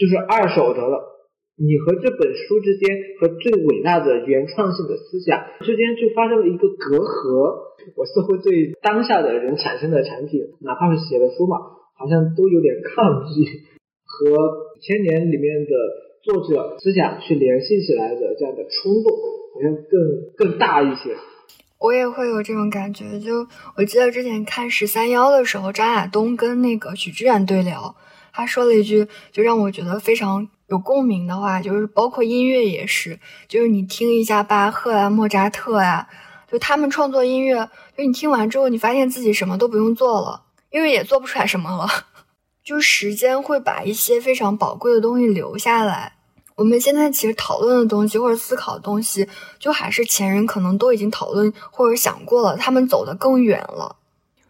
[0.00, 1.17] 就是二手的了。
[1.58, 2.86] 你和这本书之间，
[3.20, 7.66] 和最伟大的原创性的思想之间，就发生了一个隔阂。
[7.96, 11.56] 我似乎对当下的人产生的产品，哪怕是写的书嘛，
[11.98, 13.42] 好像都有点抗拒，
[14.04, 15.70] 和千年里面的
[16.22, 19.10] 作者思想去联系起来的这样的冲动，
[19.54, 21.16] 好像更更大一些。
[21.80, 23.18] 我也会有这种感觉。
[23.18, 27.96] 就我记得之前看十三幺的时候，张亚东跟那个许知远对聊，
[28.32, 36.08] 他说了一句，就让我觉得非常有共鸣的话，就是包括音乐也是，就是你听一下巴赫啊、莫扎特呀。
[36.50, 41.86] 就他们创作音乐，就你听完之后，你发现自己什么都不用做了，因为也做不出来什么了。
[42.64, 46.14] 就时间会把一些非常宝贵的东西留下来。
[46.56, 49.28] 我们现在其实讨论的东西或者思考的东西，
[49.58, 53.96] 就还是前人可能都已经讨论或者想过了，他们走得更远了。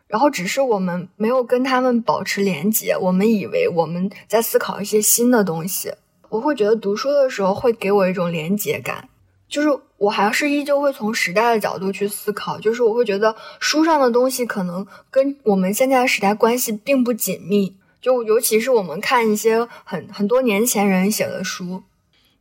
[0.07, 5.93] 然后只是我们没有跟他们保持连接，我们以为我们在思考一些新的东西。
[6.29, 9.09] 我会觉得读书的时候会给我一种连结感。
[9.49, 21.83] 就是我还是依旧会从时代的角度去思考，就是我会觉得书上的东西可能跟我们现在的时代关系并不紧密，就尤其是我们看一些很很多年前人写的书，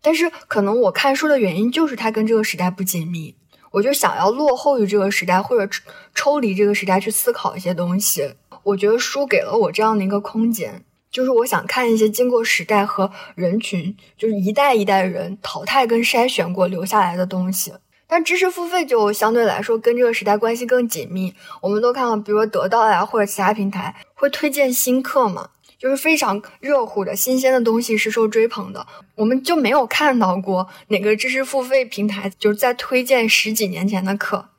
[0.02, 3.34] 但是可能我看书的原因就是它跟这个时代不紧密，
[3.71, 5.78] 我就想要落后于这个时代，或者
[6.13, 8.34] 抽离这个时代去思考一些东西。
[8.63, 17.74] 我觉得书给了我这样的一个空间，就是我想看一些经过时代和人群，就是一代一代人淘汰跟筛选过留下来的东西。
[18.10, 21.34] 但知识付费就相对来说跟这个时代关系更紧密。
[21.62, 28.88] 我们都看到，比如说得到呀或者其他平台会推荐新课嘛，就是非常热乎的新鲜的东西是受追捧的。
[29.15, 34.50] 我们就没有看到过哪个知识付费平台就是在推荐十几年前的课。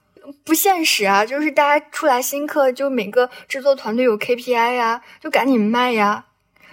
[0.45, 1.25] 不现实啊！
[1.25, 6.27] 就是大家出来新课，就每个制作团队有 KPI 呀，就赶紧卖呀，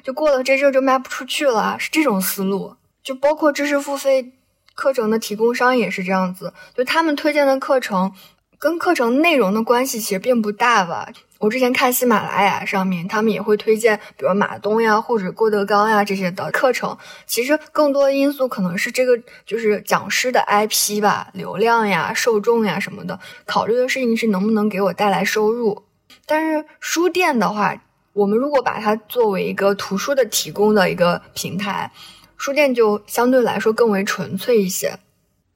[0.06, 2.76] 就过了这阵就卖不出去了，是这种思路。
[3.04, 4.34] 就包括知识付费
[4.76, 8.14] 课程的提供商也是这样子，就他们推荐的课程
[8.60, 11.10] 跟课程内容的关系其实并不大吧。
[11.40, 16.98] 我之前看喜马拉雅上面，他们也会推荐，比如马东呀或者郭德纲呀这些的课程。
[17.26, 23.20] 其实更多因素可能是这个就是讲师的 IP 吧，流量呀、受众呀什么的。
[23.46, 25.84] 考虑的事情是能不能给我带来收入。
[26.26, 27.76] 但是书店的话，
[28.16, 31.92] 我们如果把它作为一个图书的提供的一个平台，
[32.38, 34.98] 书店就相对来说更为纯粹一些。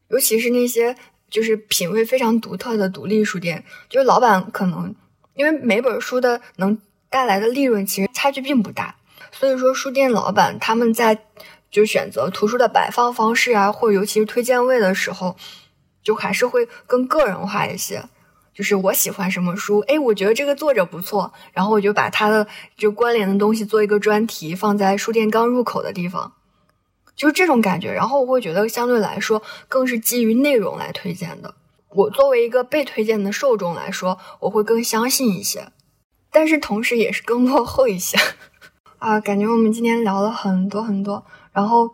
[0.09, 0.93] 尤其是那些
[1.29, 4.93] 就是品味非常独特的独立书店，就是老板可能。
[5.35, 6.77] 因为每本书的能
[7.09, 8.93] 带来的利润其实差距并不大，
[9.31, 11.17] 所以说书店老板他们在
[11.71, 15.37] 就选择图书的摆放方式啊，或尤其是推荐位的时候，
[16.03, 18.03] 就还是会更个人化一些。
[18.59, 22.45] 就是我喜欢什么书，哎，我觉得这个作者不错，然后我就把他的
[22.75, 26.33] 就关联的东西做一个专题放在书店刚入口的地方，
[27.15, 27.93] 就是这种感觉。
[27.93, 31.55] 然后我会觉得相对来说更是基于内容来推荐的。
[31.87, 35.69] 我作为一个被推荐的受众来说，我会更相信一些，
[36.29, 38.17] 但是同时也是更落后一些
[38.99, 39.21] 啊。
[39.21, 41.91] 感觉我们今天聊了很多很多，然后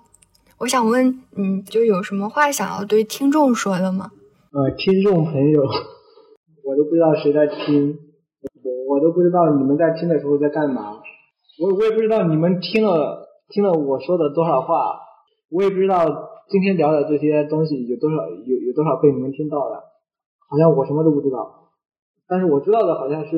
[0.57, 4.09] 我想问，嗯，就有什么话想要对听众说的吗？
[4.51, 5.61] 呃，听众朋友，
[6.65, 7.95] 我都不知道谁在听，
[8.63, 10.97] 我我都不知道你们在听的时候在干嘛，
[11.61, 14.99] 我我也不知道你们听了听了我说的多少话，
[15.51, 16.33] 我也不知道。
[16.45, 19.81] 今天聊的这些东西有多少有有多少被你们听到了？
[20.47, 21.73] 好像我什么都不知道，
[22.29, 23.33] 但是我知道的好像是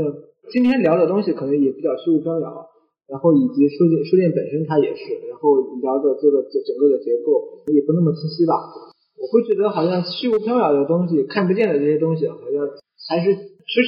[0.51, 2.67] 今天聊的东西可能也比较虚无缥缈，
[3.07, 8.59] 然后以及书店书店本身它也是，然后聊的这个整整个的结构也不那么清晰吧。
[9.15, 12.59] 我会觉得好像虚无缥缈的东西，看不见的这些东西，好像
[13.07, 13.41] 还是支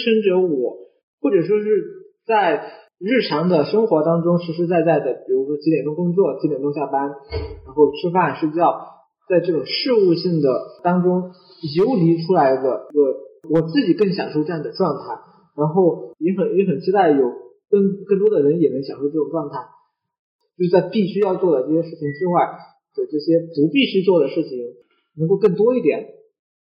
[0.04, 0.78] 撑着我，
[1.22, 1.68] 或者说是
[2.26, 2.74] 在。
[3.02, 8.76] 日常的生活当中，实实在在的，比如说几点钟工作，几点钟下班，然后吃饭睡觉，
[9.30, 10.52] 在这种事务性的
[10.84, 11.32] 当中
[11.80, 13.00] 游离出来的一个，
[13.48, 15.16] 我自己更享受这样的状态，
[15.56, 17.24] 然后也很也很期待有
[17.70, 19.56] 更更多的人也能享受这种状态，
[20.58, 22.52] 就是在必须要做的这些事情之外
[22.98, 24.60] 的这些不必须做的事情
[25.16, 26.19] 能够更多一点。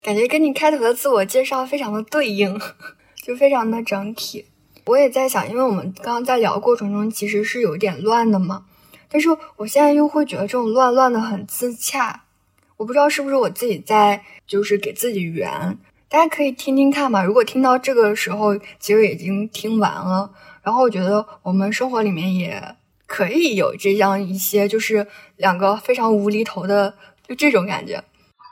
[0.03, 2.59] 感觉跟你开头的自我介绍非常的对应，
[3.21, 4.45] 就非常的整体。
[4.85, 8.65] 我也在想，因为我们刚刚在聊过程中其实是有点乱的嘛，
[9.07, 12.23] 但是我现在又会觉得这种乱乱的很自洽。
[12.77, 15.77] 我不知道是不是我自己在就是给自己圆，
[16.09, 17.23] 大家可以听听看嘛。
[17.23, 20.31] 如果听到这个时候，其实已经听完了。
[20.63, 25.05] 然后我觉得我们生活里面也可以有这样一些，就是
[25.37, 26.95] 两个非常无厘头的，
[27.27, 28.03] 就这种感觉。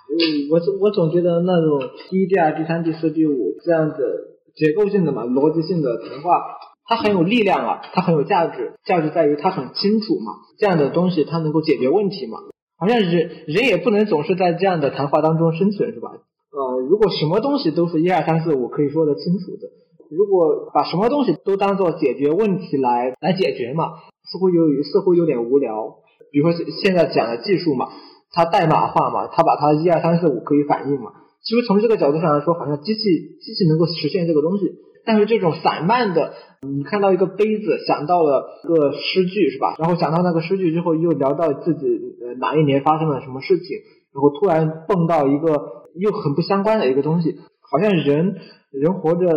[0.09, 4.25] 嗯，我总我总觉得那种第一、第二、第三、第四、第五这样子。
[4.55, 12.39] 结构性的嘛，逻辑性的谈话，它很有力量啊，它很有价值，价值在于它很清楚嘛，这样的东西它能够解决问题嘛。
[12.77, 16.09] 好像人人也不能总是在这样的谈话当中生存，是吧？
[16.51, 19.69] 呃，如果什么东西都是一二三四五可以说得清楚的，
[20.09, 23.85] 如果把什么东西都当做解决问题来来解决嘛，
[24.29, 25.99] 似乎有似乎有点无聊。
[26.33, 27.87] 比如说现在讲的技术嘛，
[28.31, 31.11] 它代码化嘛，它把它一二三四五可以反映嘛。
[31.41, 34.65] 其实从这个角度上来说，好像机器机器能够实现这个东西，
[35.05, 39.75] 但是这种散漫的，你看到一个杯子，想到了个诗句是吧？
[39.79, 41.87] 然后想到那个诗句之后，又聊到自己
[42.21, 43.77] 呃哪一年发生了什么事情，
[44.13, 47.37] 然后突然蹦到一个又很不相关的一个东西，
[47.71, 48.35] 好像人
[48.71, 49.27] 人活着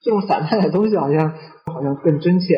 [0.00, 1.34] 这种散漫的东西，好像
[1.66, 2.56] 好像更真切。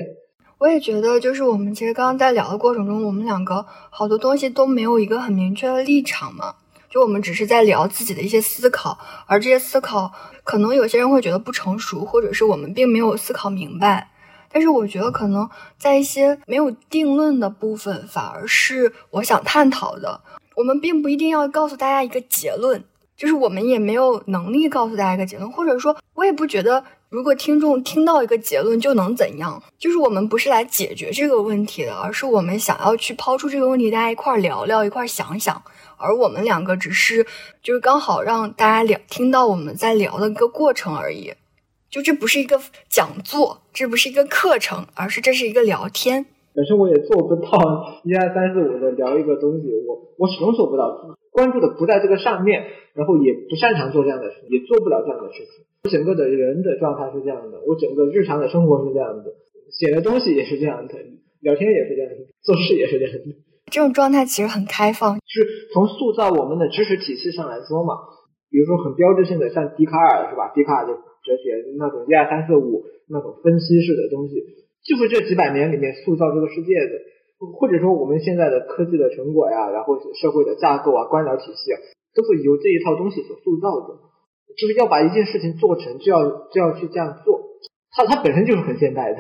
[0.65, 6.55] 我也觉得，就是我们其实刚刚在聊的过程中，我们两个好多东西都没有一个很明确的立场嘛。
[6.89, 10.11] 就我们只是在聊自己的一些思考，而这些思考
[10.43, 14.09] 可能有些人会觉得不成熟，或者是我们并没有思考明白。
[14.51, 20.23] 但是我觉得可能在一些没有定论的部分，反而是我想探讨的。
[20.57, 22.83] 我们并不一定要告诉大家一个结论，
[23.19, 26.83] 就是我们也没有能力告诉大家一个结论，或者说，我也不觉得
[27.15, 29.63] 如果听众听到一个结论就能怎样？
[29.79, 35.63] 就是我们不是来解决这个问题的，而是我们想要去抛出这个问题，大家一块聊聊，一块想想。
[35.97, 37.25] 而我们两个只是
[37.63, 41.33] 就是刚好让大家聊听到我们在聊的一个过程而已。
[41.89, 46.27] 就这不是一个讲座，这不是一个课程，而是这是一个聊天。
[46.53, 55.65] 本身我也做不到一二三四五的聊一个东西，我我始终做不到，关注的不在这个上面，然后也不擅长做这样的事，也做不了这样的事情。
[55.91, 59.25] 整个的人的状态是这样的，我整个日常的生活是这样的，
[59.71, 60.95] 写的东西也是这样的，
[61.41, 63.37] 聊天也是这样的，做事也是这样的。
[63.71, 68.01] 这种状态其实很开放，就是从塑造我们的知识体系上来说嘛，
[68.49, 70.53] 比如说很标志性的，像笛卡尔是吧？
[70.55, 74.41] 笛卡尔的哲学那种一二三四五那种分析式的东西，
[74.89, 76.97] 就是这几百年里面塑造这个世界的，
[77.61, 81.77] 或者说我们现在的科技的成果呀，然后社会的架构啊、官僚体系啊，
[82.17, 84.01] 都是由这一套东西所塑造的。
[84.57, 87.41] 就是要把一件事情做成，就要就要去这样做。
[87.97, 89.19] 它它本身就是很现代的，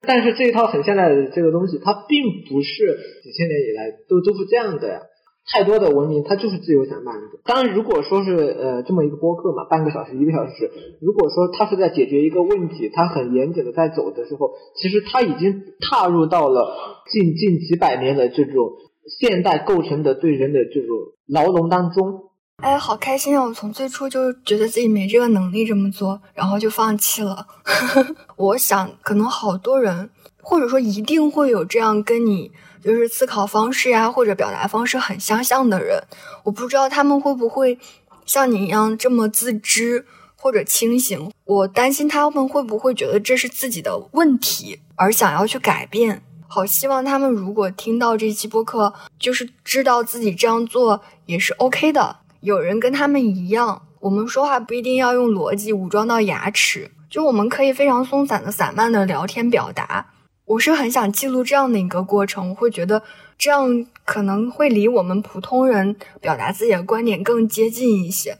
[0.00, 5.00] 但是这一套很现代的这个东西，它并不是几千年以来都都是这样的呀。
[5.46, 7.28] 太多的文明它就是自由散漫的。
[7.44, 10.70] 当然，如果说是呃这么一个播客嘛，半个小时一个小时，
[11.02, 16.74] 如果说它是在解决一个问题，它很严谨的在走的时候，其实它已经踏入到了
[17.12, 18.72] 近近几百年的这种
[19.20, 20.96] 现代构成的对人的这种
[21.28, 22.22] 牢笼当中。
[22.62, 23.44] 哎，好开心啊！
[23.44, 27.46] 我从最初就觉得自己没这个能力这么做，然后就放弃了。
[28.36, 30.08] 我想，可能好多人，
[30.40, 32.50] 或者说一定会有这样跟你
[32.82, 36.02] 就是思考方式呀，或者表达方式很相像的人。
[36.44, 37.78] 我不知道他们会不会
[38.24, 41.30] 像你一样这么自知或者清醒。
[41.44, 46.22] 我担心他们会不会觉得这是自己的问题，而想要去改变。
[46.48, 52.20] 好希望他们如果听到这期播客，就是知道自己这样做也是 OK 的。
[52.44, 60.12] 有人跟他们一样，我们说话不一定要用逻辑武装到牙齿，就我们可以非常松散的、散漫的聊天表达。
[60.44, 63.02] 我是很想记录这样的一个过程，我会觉得
[63.38, 68.32] 这样可能会离我们普通人表达自己的观点更接近一些。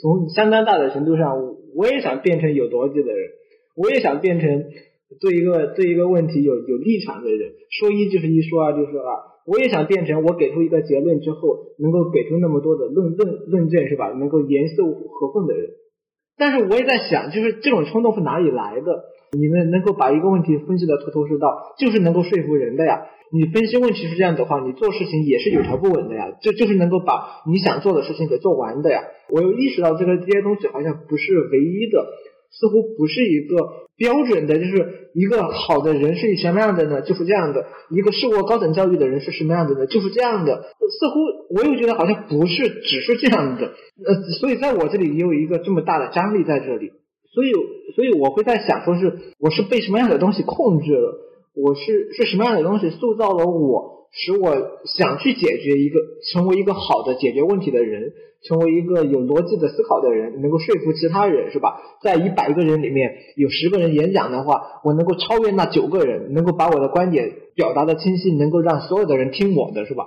[0.00, 1.36] 从相当大的程度上，
[1.74, 3.30] 我也想变成有逻辑的人，
[3.74, 4.48] 我也想变成
[5.20, 9.35] 对一个对一个问题有有立场的人，说一就是一，说二就是二。
[9.46, 14.08] 我也想变成我给出一个结论之后，能够给出那么多的论论论证，是吧？
[14.08, 15.70] 能够严丝合缝的人。
[16.36, 19.04] 但是我也在想，就是这种冲动是哪里来的？
[19.38, 23.06] 你们能够把一个问题分析的头头是道，就是能够说服人的呀。
[23.32, 26.30] 你分析问题是这样的话，你做事情也是有条不紊的呀。
[26.40, 29.02] 就就是能够把你想做的事情给做完的呀。
[29.30, 32.06] 我又意识到这个这些东西好像不是唯一的。
[32.50, 33.56] 似乎不是一个
[33.96, 37.02] 标准的，就是一个好的人是什么样的呢？
[37.02, 37.66] 就是这样的。
[37.90, 39.86] 一个受过高等教育的人是什么样的呢？
[39.86, 40.64] 就是这样的。
[41.00, 41.14] 似乎
[41.54, 43.66] 我又觉得好像不是只是这样的。
[43.66, 46.92] 呃，所以在我这里也有一个这么大的张力在这里。
[47.32, 47.52] 所以，
[47.94, 51.22] 所以我会在想，说是我是被什么样的东西控制了？
[51.54, 56.00] 我是是什么样的东西塑造了我，使我想去解决一个，
[56.32, 58.12] 成为一个好的解决问题的人？
[58.46, 61.80] 成为一个有逻辑的思考的人，能够说服其他人，是吧？
[62.00, 70.04] 在一百个人里面有十个人演讲的话，我能够超越那九个人，能够把我的观点表达的清晰，能够让所有的人听我的，是吧？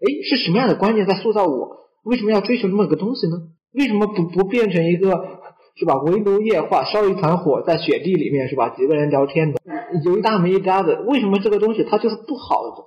[0.00, 1.90] 哎，是什么样的观念在塑造我？
[2.04, 3.36] 为什么要追求这么个东西呢？
[3.74, 5.10] 为什么不不变成一个，
[5.76, 5.96] 是吧？
[5.96, 8.70] 围炉夜话，烧一团火，在雪地里面，是吧？
[8.70, 9.60] 几个人聊天的，
[10.04, 11.02] 有一搭没一搭的。
[11.02, 12.84] 为什么这个东西它就是不好的？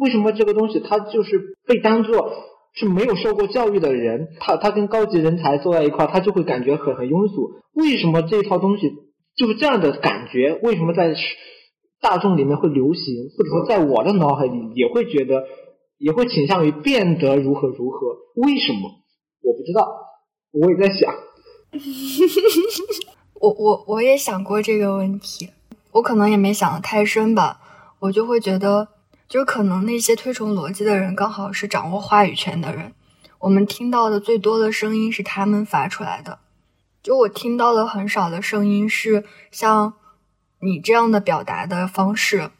[0.00, 2.32] 为什么这个东西它就是被当做？
[2.72, 7.50] 是没有受过教育的人，他他跟高级人才坐在一块，他就会感觉很很庸俗。
[7.74, 8.92] 为什么这一套东西
[9.36, 10.56] 就是这样的感觉？
[10.62, 11.12] 为什么在
[12.00, 15.42] 大众里面会流行，或者说在我的脑海里也会觉得，
[15.98, 17.98] 也会倾向于变得如何如何？
[18.36, 18.88] 为什么？
[19.42, 19.88] 我不知道，
[20.52, 21.12] 我也在想。
[23.34, 25.50] 我我我也想过这个问题，
[25.90, 27.58] 我可能也没想的太深吧，
[27.98, 28.99] 我就会觉得。
[29.30, 32.92] 就可能那些推崇逻辑的人，刚好是掌握话语权的人。
[33.38, 36.40] 我们听到的最多的声音是他们发出来的。
[37.00, 39.94] 就我听到的很少的声音是像
[40.58, 42.50] 你这样的表达的方式。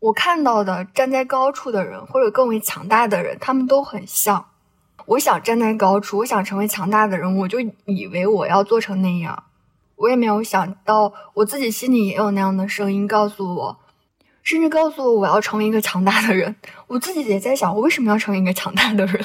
[0.00, 4.46] 我看到的站在高处的人或者更为强大的人，他们都很像。
[5.06, 9.44] 我想站在高处，我想成为强大的人，我就以为我要做成那样。
[9.94, 13.79] 我也没有想到，我自己心里也有那样的声音告诉我。
[14.42, 16.56] 甚至告诉我我要成为一个强大的人，
[16.88, 19.24] 我自己也在想，我为什么要成为一个强大的人？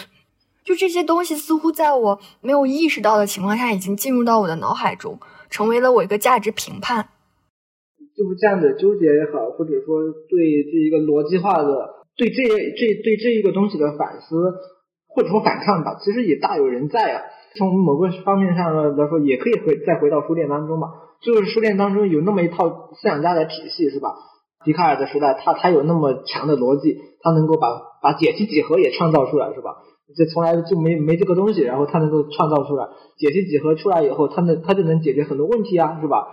[0.63, 7.09] 就这些东西似乎在我没有意识到的情况下，已经进入到我的脑海中，成为了我一个价值评判。
[8.17, 14.53] 就是这样的纠结也好，或者说对这一个逻辑化的对这这对这一个东西的反思，
[15.07, 17.21] 或者说反抗吧，其实也大有人在啊。
[17.57, 20.89] 从某个方面上来说，也可以回再回到书店当中嘛。
[21.21, 24.09] 就是书店当中有那么一套思想家的体系，是吧？
[24.65, 27.69] 笛卡尔的时代，他他有那么强的逻辑，他能够把
[28.01, 29.77] 把解析几何也创造出来，是吧？
[30.17, 32.87] 这从来就没没这个东西，然后他能够创造出来
[33.17, 36.27] 解析几何出来以后，他能他就能解决很多问题啊，是吧？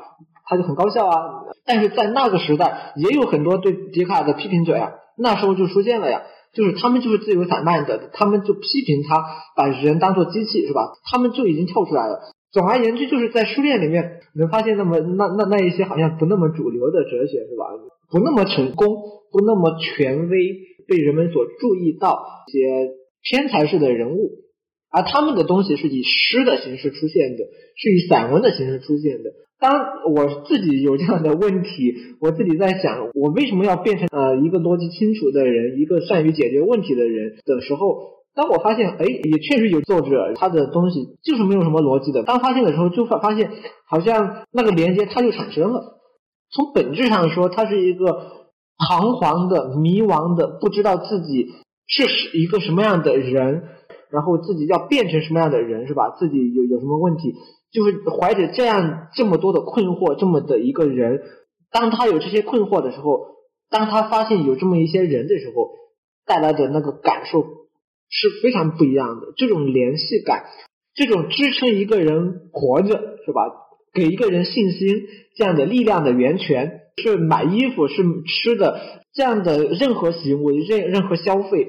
[0.47, 1.45] 他就很高效啊。
[1.65, 6.23] 但是在那个时代，也有很多对笛卡尔的批评者呀，那时候就出现了呀。
[6.55, 9.25] 就是他们就是自由散漫的，他们就批评他
[9.57, 10.93] 把人当做机器是吧？
[11.11, 12.21] 他们就已经跳出来了。
[12.53, 17.67] 总而言之，就是在书店里面能发现那么那那那一些好像不那么主流的哲学是吧？
[18.11, 18.87] 不那么成功，
[19.31, 20.39] 不那么权威，
[20.87, 22.91] 被人们所注意到一些
[23.23, 24.31] 天才式的人物，
[24.91, 27.45] 而他们的东西是以诗的形式出现的，
[27.77, 29.31] 是以散文的形式出现的。
[29.59, 29.73] 当
[30.13, 42.23] 我自己有这样的问题，我自己在想，我为什么要变成呃一个逻辑清楚的人，一个善于解决问题的人的时候，当我发现，哎，也确实有作者他的东西就是没有什么逻辑的。
[42.23, 43.51] 当发现的时候，就发发现
[43.87, 46.01] 好像那个连接它就产生了。
[46.51, 48.07] 从本质上说，他是一个
[48.79, 51.49] 彷徨的、迷茫的，不知道自己
[51.87, 53.65] 是一个什么样的人，
[54.11, 56.17] 然后自己要变成什么样的人，是吧？
[56.19, 57.35] 自己有有什么问题？
[57.73, 61.23] 就是怀着这样这么多的困惑，这么的一个人，
[61.71, 63.29] 当他有这些困惑的时候，
[63.71, 65.71] 当他发现有这么一些人的时候，
[66.27, 67.43] 带来的那个感受
[68.13, 69.33] 是非常不一样的。
[69.37, 70.45] 这种联系感，
[70.95, 72.89] 这种支撑一个人活着，
[73.27, 73.43] 是吧？
[73.93, 75.03] 给一个人信心
[75.35, 81.69] 这样的力量的源泉，是买衣服，是吃的，这样的任何行为、任任何消费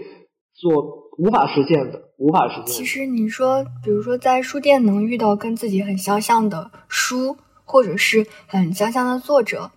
[0.53, 2.03] 所无法实现的。
[2.17, 2.65] 无法实现。
[2.67, 9.71] 其实你说，比如说在书店能遇到跟自己很相像的书，或者是很相像的作者，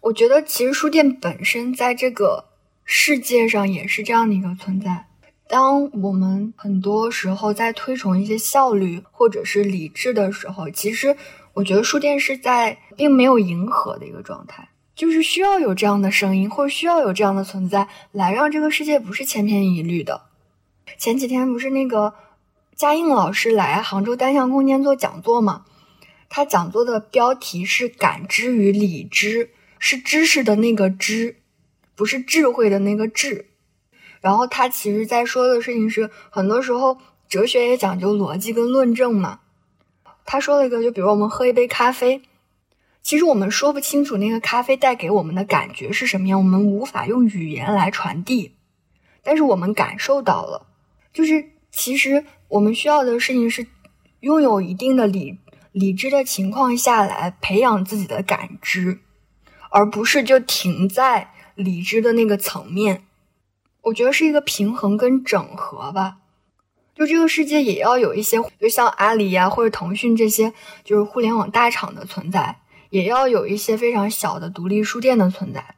[0.00, 2.46] 我觉得其实书店本身在这个
[2.84, 5.07] 世界上也是这样的一个存在。
[5.48, 11.16] 当我们很多时候在推崇一些效率或者是理智的时候，其实
[11.54, 20.22] 我觉得书店是在并没有迎合的一个状态，就是需要有这样的声音，或者需要有这样的存在，来让这个世界不是千篇一律的。
[20.98, 22.14] 前几天不是那个
[22.76, 25.64] 嘉应老师来杭州单向空间做讲座嘛？
[26.28, 29.48] 他讲座的标题是“感知与理知”，
[29.80, 31.36] 是知识的那个知，
[31.96, 33.46] 不是智慧的那个智。
[34.20, 36.98] 然后他其实在说的事情是，很多时候
[37.28, 39.40] 哲学也讲究逻辑跟论证嘛。
[40.24, 42.22] 他说了一个，就比如我们喝一杯咖啡，
[43.02, 48.52] 其实我们说不清楚那个咖啡带给我们的感觉是什么样，我们无法用语言来传递，
[49.22, 50.66] 但是我们感受到了。
[51.12, 53.66] 就是，其实我们需要的事情是，
[54.20, 55.38] 拥有一定的理
[55.72, 58.98] 理智的情况下来培养自己的感知，
[59.70, 63.04] 而不是就停在理智的那个层面。
[63.88, 66.18] 我觉得是一个平衡跟整合吧。
[66.94, 70.52] 就这个世界也要有一些，就像阿里呀或者腾讯这些，
[70.84, 72.60] 就是互联网大厂的存在，
[72.90, 75.76] 也要有一些非常小的独立书店的存在。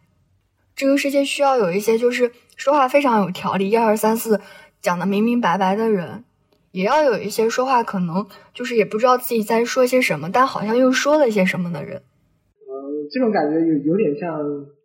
[0.75, 4.41] 这个世界需要有一些，就是说话非常有条理，一二三四。
[4.81, 6.25] 讲的明明白白的人，
[6.71, 11.99] 也要有一些说话可能就是也不知道自己在说些什么，但好像又说了些什么的人。
[11.99, 14.39] 嗯，这种感觉有有点像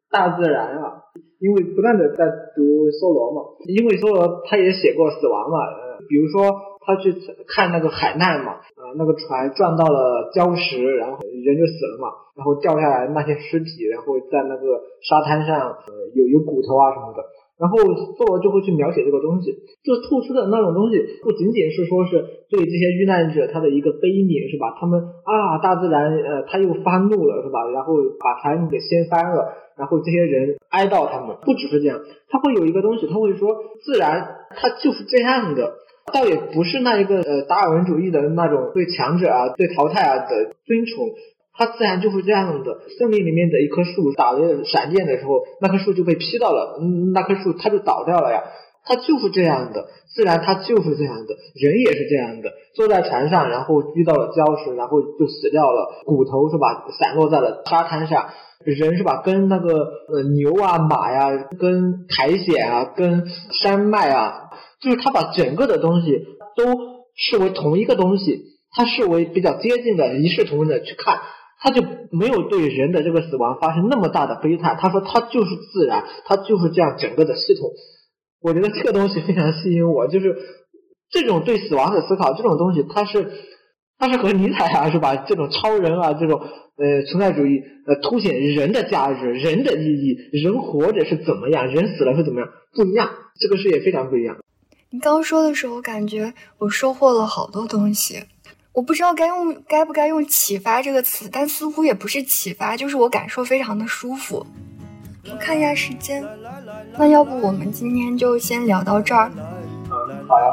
[0.09, 0.99] 大自然啊，
[1.45, 2.25] 因为不断的在
[2.57, 6.41] 读梭罗嘛，因为梭罗他也写过死亡嘛，呃，比如说
[6.81, 7.13] 他去
[7.45, 17.21] 看那个海难嘛，呃，那个船撞到了礁石，然后人就死了嘛，然后掉下来那些尸体，然后在那个沙滩上，呃，有有骨头啊什么的。
[17.57, 17.77] 然后
[18.17, 19.51] 作者就会去描写这个东西，
[19.83, 24.75] 就吐出的那种东西，不仅仅是说是对这些遇难者他的一个悲悯，是吧？
[24.79, 27.63] 他们啊，大自然呃，他又发怒了，是吧？
[27.71, 35.75] 然后把船给掀翻了，然后这些人哀悼他们，不只是这样，他会有一个东西，他会说，自然它就是这样的，
[36.11, 41.07] 倒也不是那一个呃达尔文主义的那种对强者啊、对淘汰啊的尊崇。
[41.57, 48.43] 它自然就是这样的，森林里面的一棵树打了闪电的时候，那棵树就被劈到了，嗯，那棵树它就倒掉了呀。
[48.87, 58.29] 它就是这样的，自然它就是这样的，人也是这样的，坐在船上，然后遇到了礁石，然后就死掉了，骨头是吧，散落在了沙滩上，
[58.63, 59.71] 人是吧，跟那个
[60.07, 63.23] 呃牛啊马呀，跟苔藓啊，跟
[63.63, 64.51] 山脉啊，
[64.81, 66.23] 就是他把整个的东西
[66.55, 66.63] 都
[67.15, 71.21] 视为同一个东西，他视为比较接近的，一视同仁的去看。
[71.65, 74.77] 他就没有对人的这个死亡发生那么大的悲叹。
[74.79, 77.71] 他说他就是自然，他就是这样整个的系统。
[78.39, 80.37] 我觉得这个东西非常吸引我，就是
[81.09, 83.31] 这种对死亡的思考，这种东西它是
[83.97, 85.15] 它是和尼采啊是吧？
[85.15, 93.09] 这种超人啊，这种呃存在主义呃凸显人的价值、人的意义、人活着是怎么样，人死了是怎么样不一样。
[93.39, 94.37] 这个事也非常不一样。
[94.91, 98.19] 你刚说的时候，我感觉我收获了好多东西。
[98.75, 104.45] 我不知道该用该不该用启发这个词，但似乎也不是启发，就是我感受非常的舒服。
[105.31, 106.21] 我看一下时间，
[106.97, 109.31] 那要不我们今天就先聊到这儿。
[109.35, 110.45] 嗯，好呀。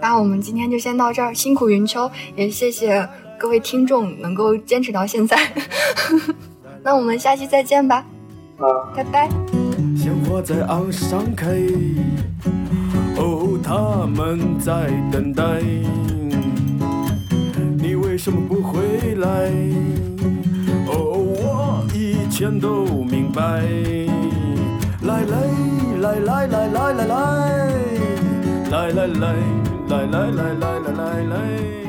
[0.00, 5.38] 那我们今天就先到这儿，辛苦云秋，也谢谢各位听众能够坚持到现在。
[6.82, 8.04] 那我们下期再见吧。
[8.58, 9.28] 啊，拜拜。
[9.96, 11.46] 鲜花在岸上开，
[13.16, 15.44] 哦，他们在等待。
[18.14, 19.50] 为什么不回来？
[20.86, 23.42] 哦，我以前都明白。
[25.02, 25.34] 来来
[25.98, 27.06] 来来来来来来
[28.70, 31.83] 来来来来来来来来来。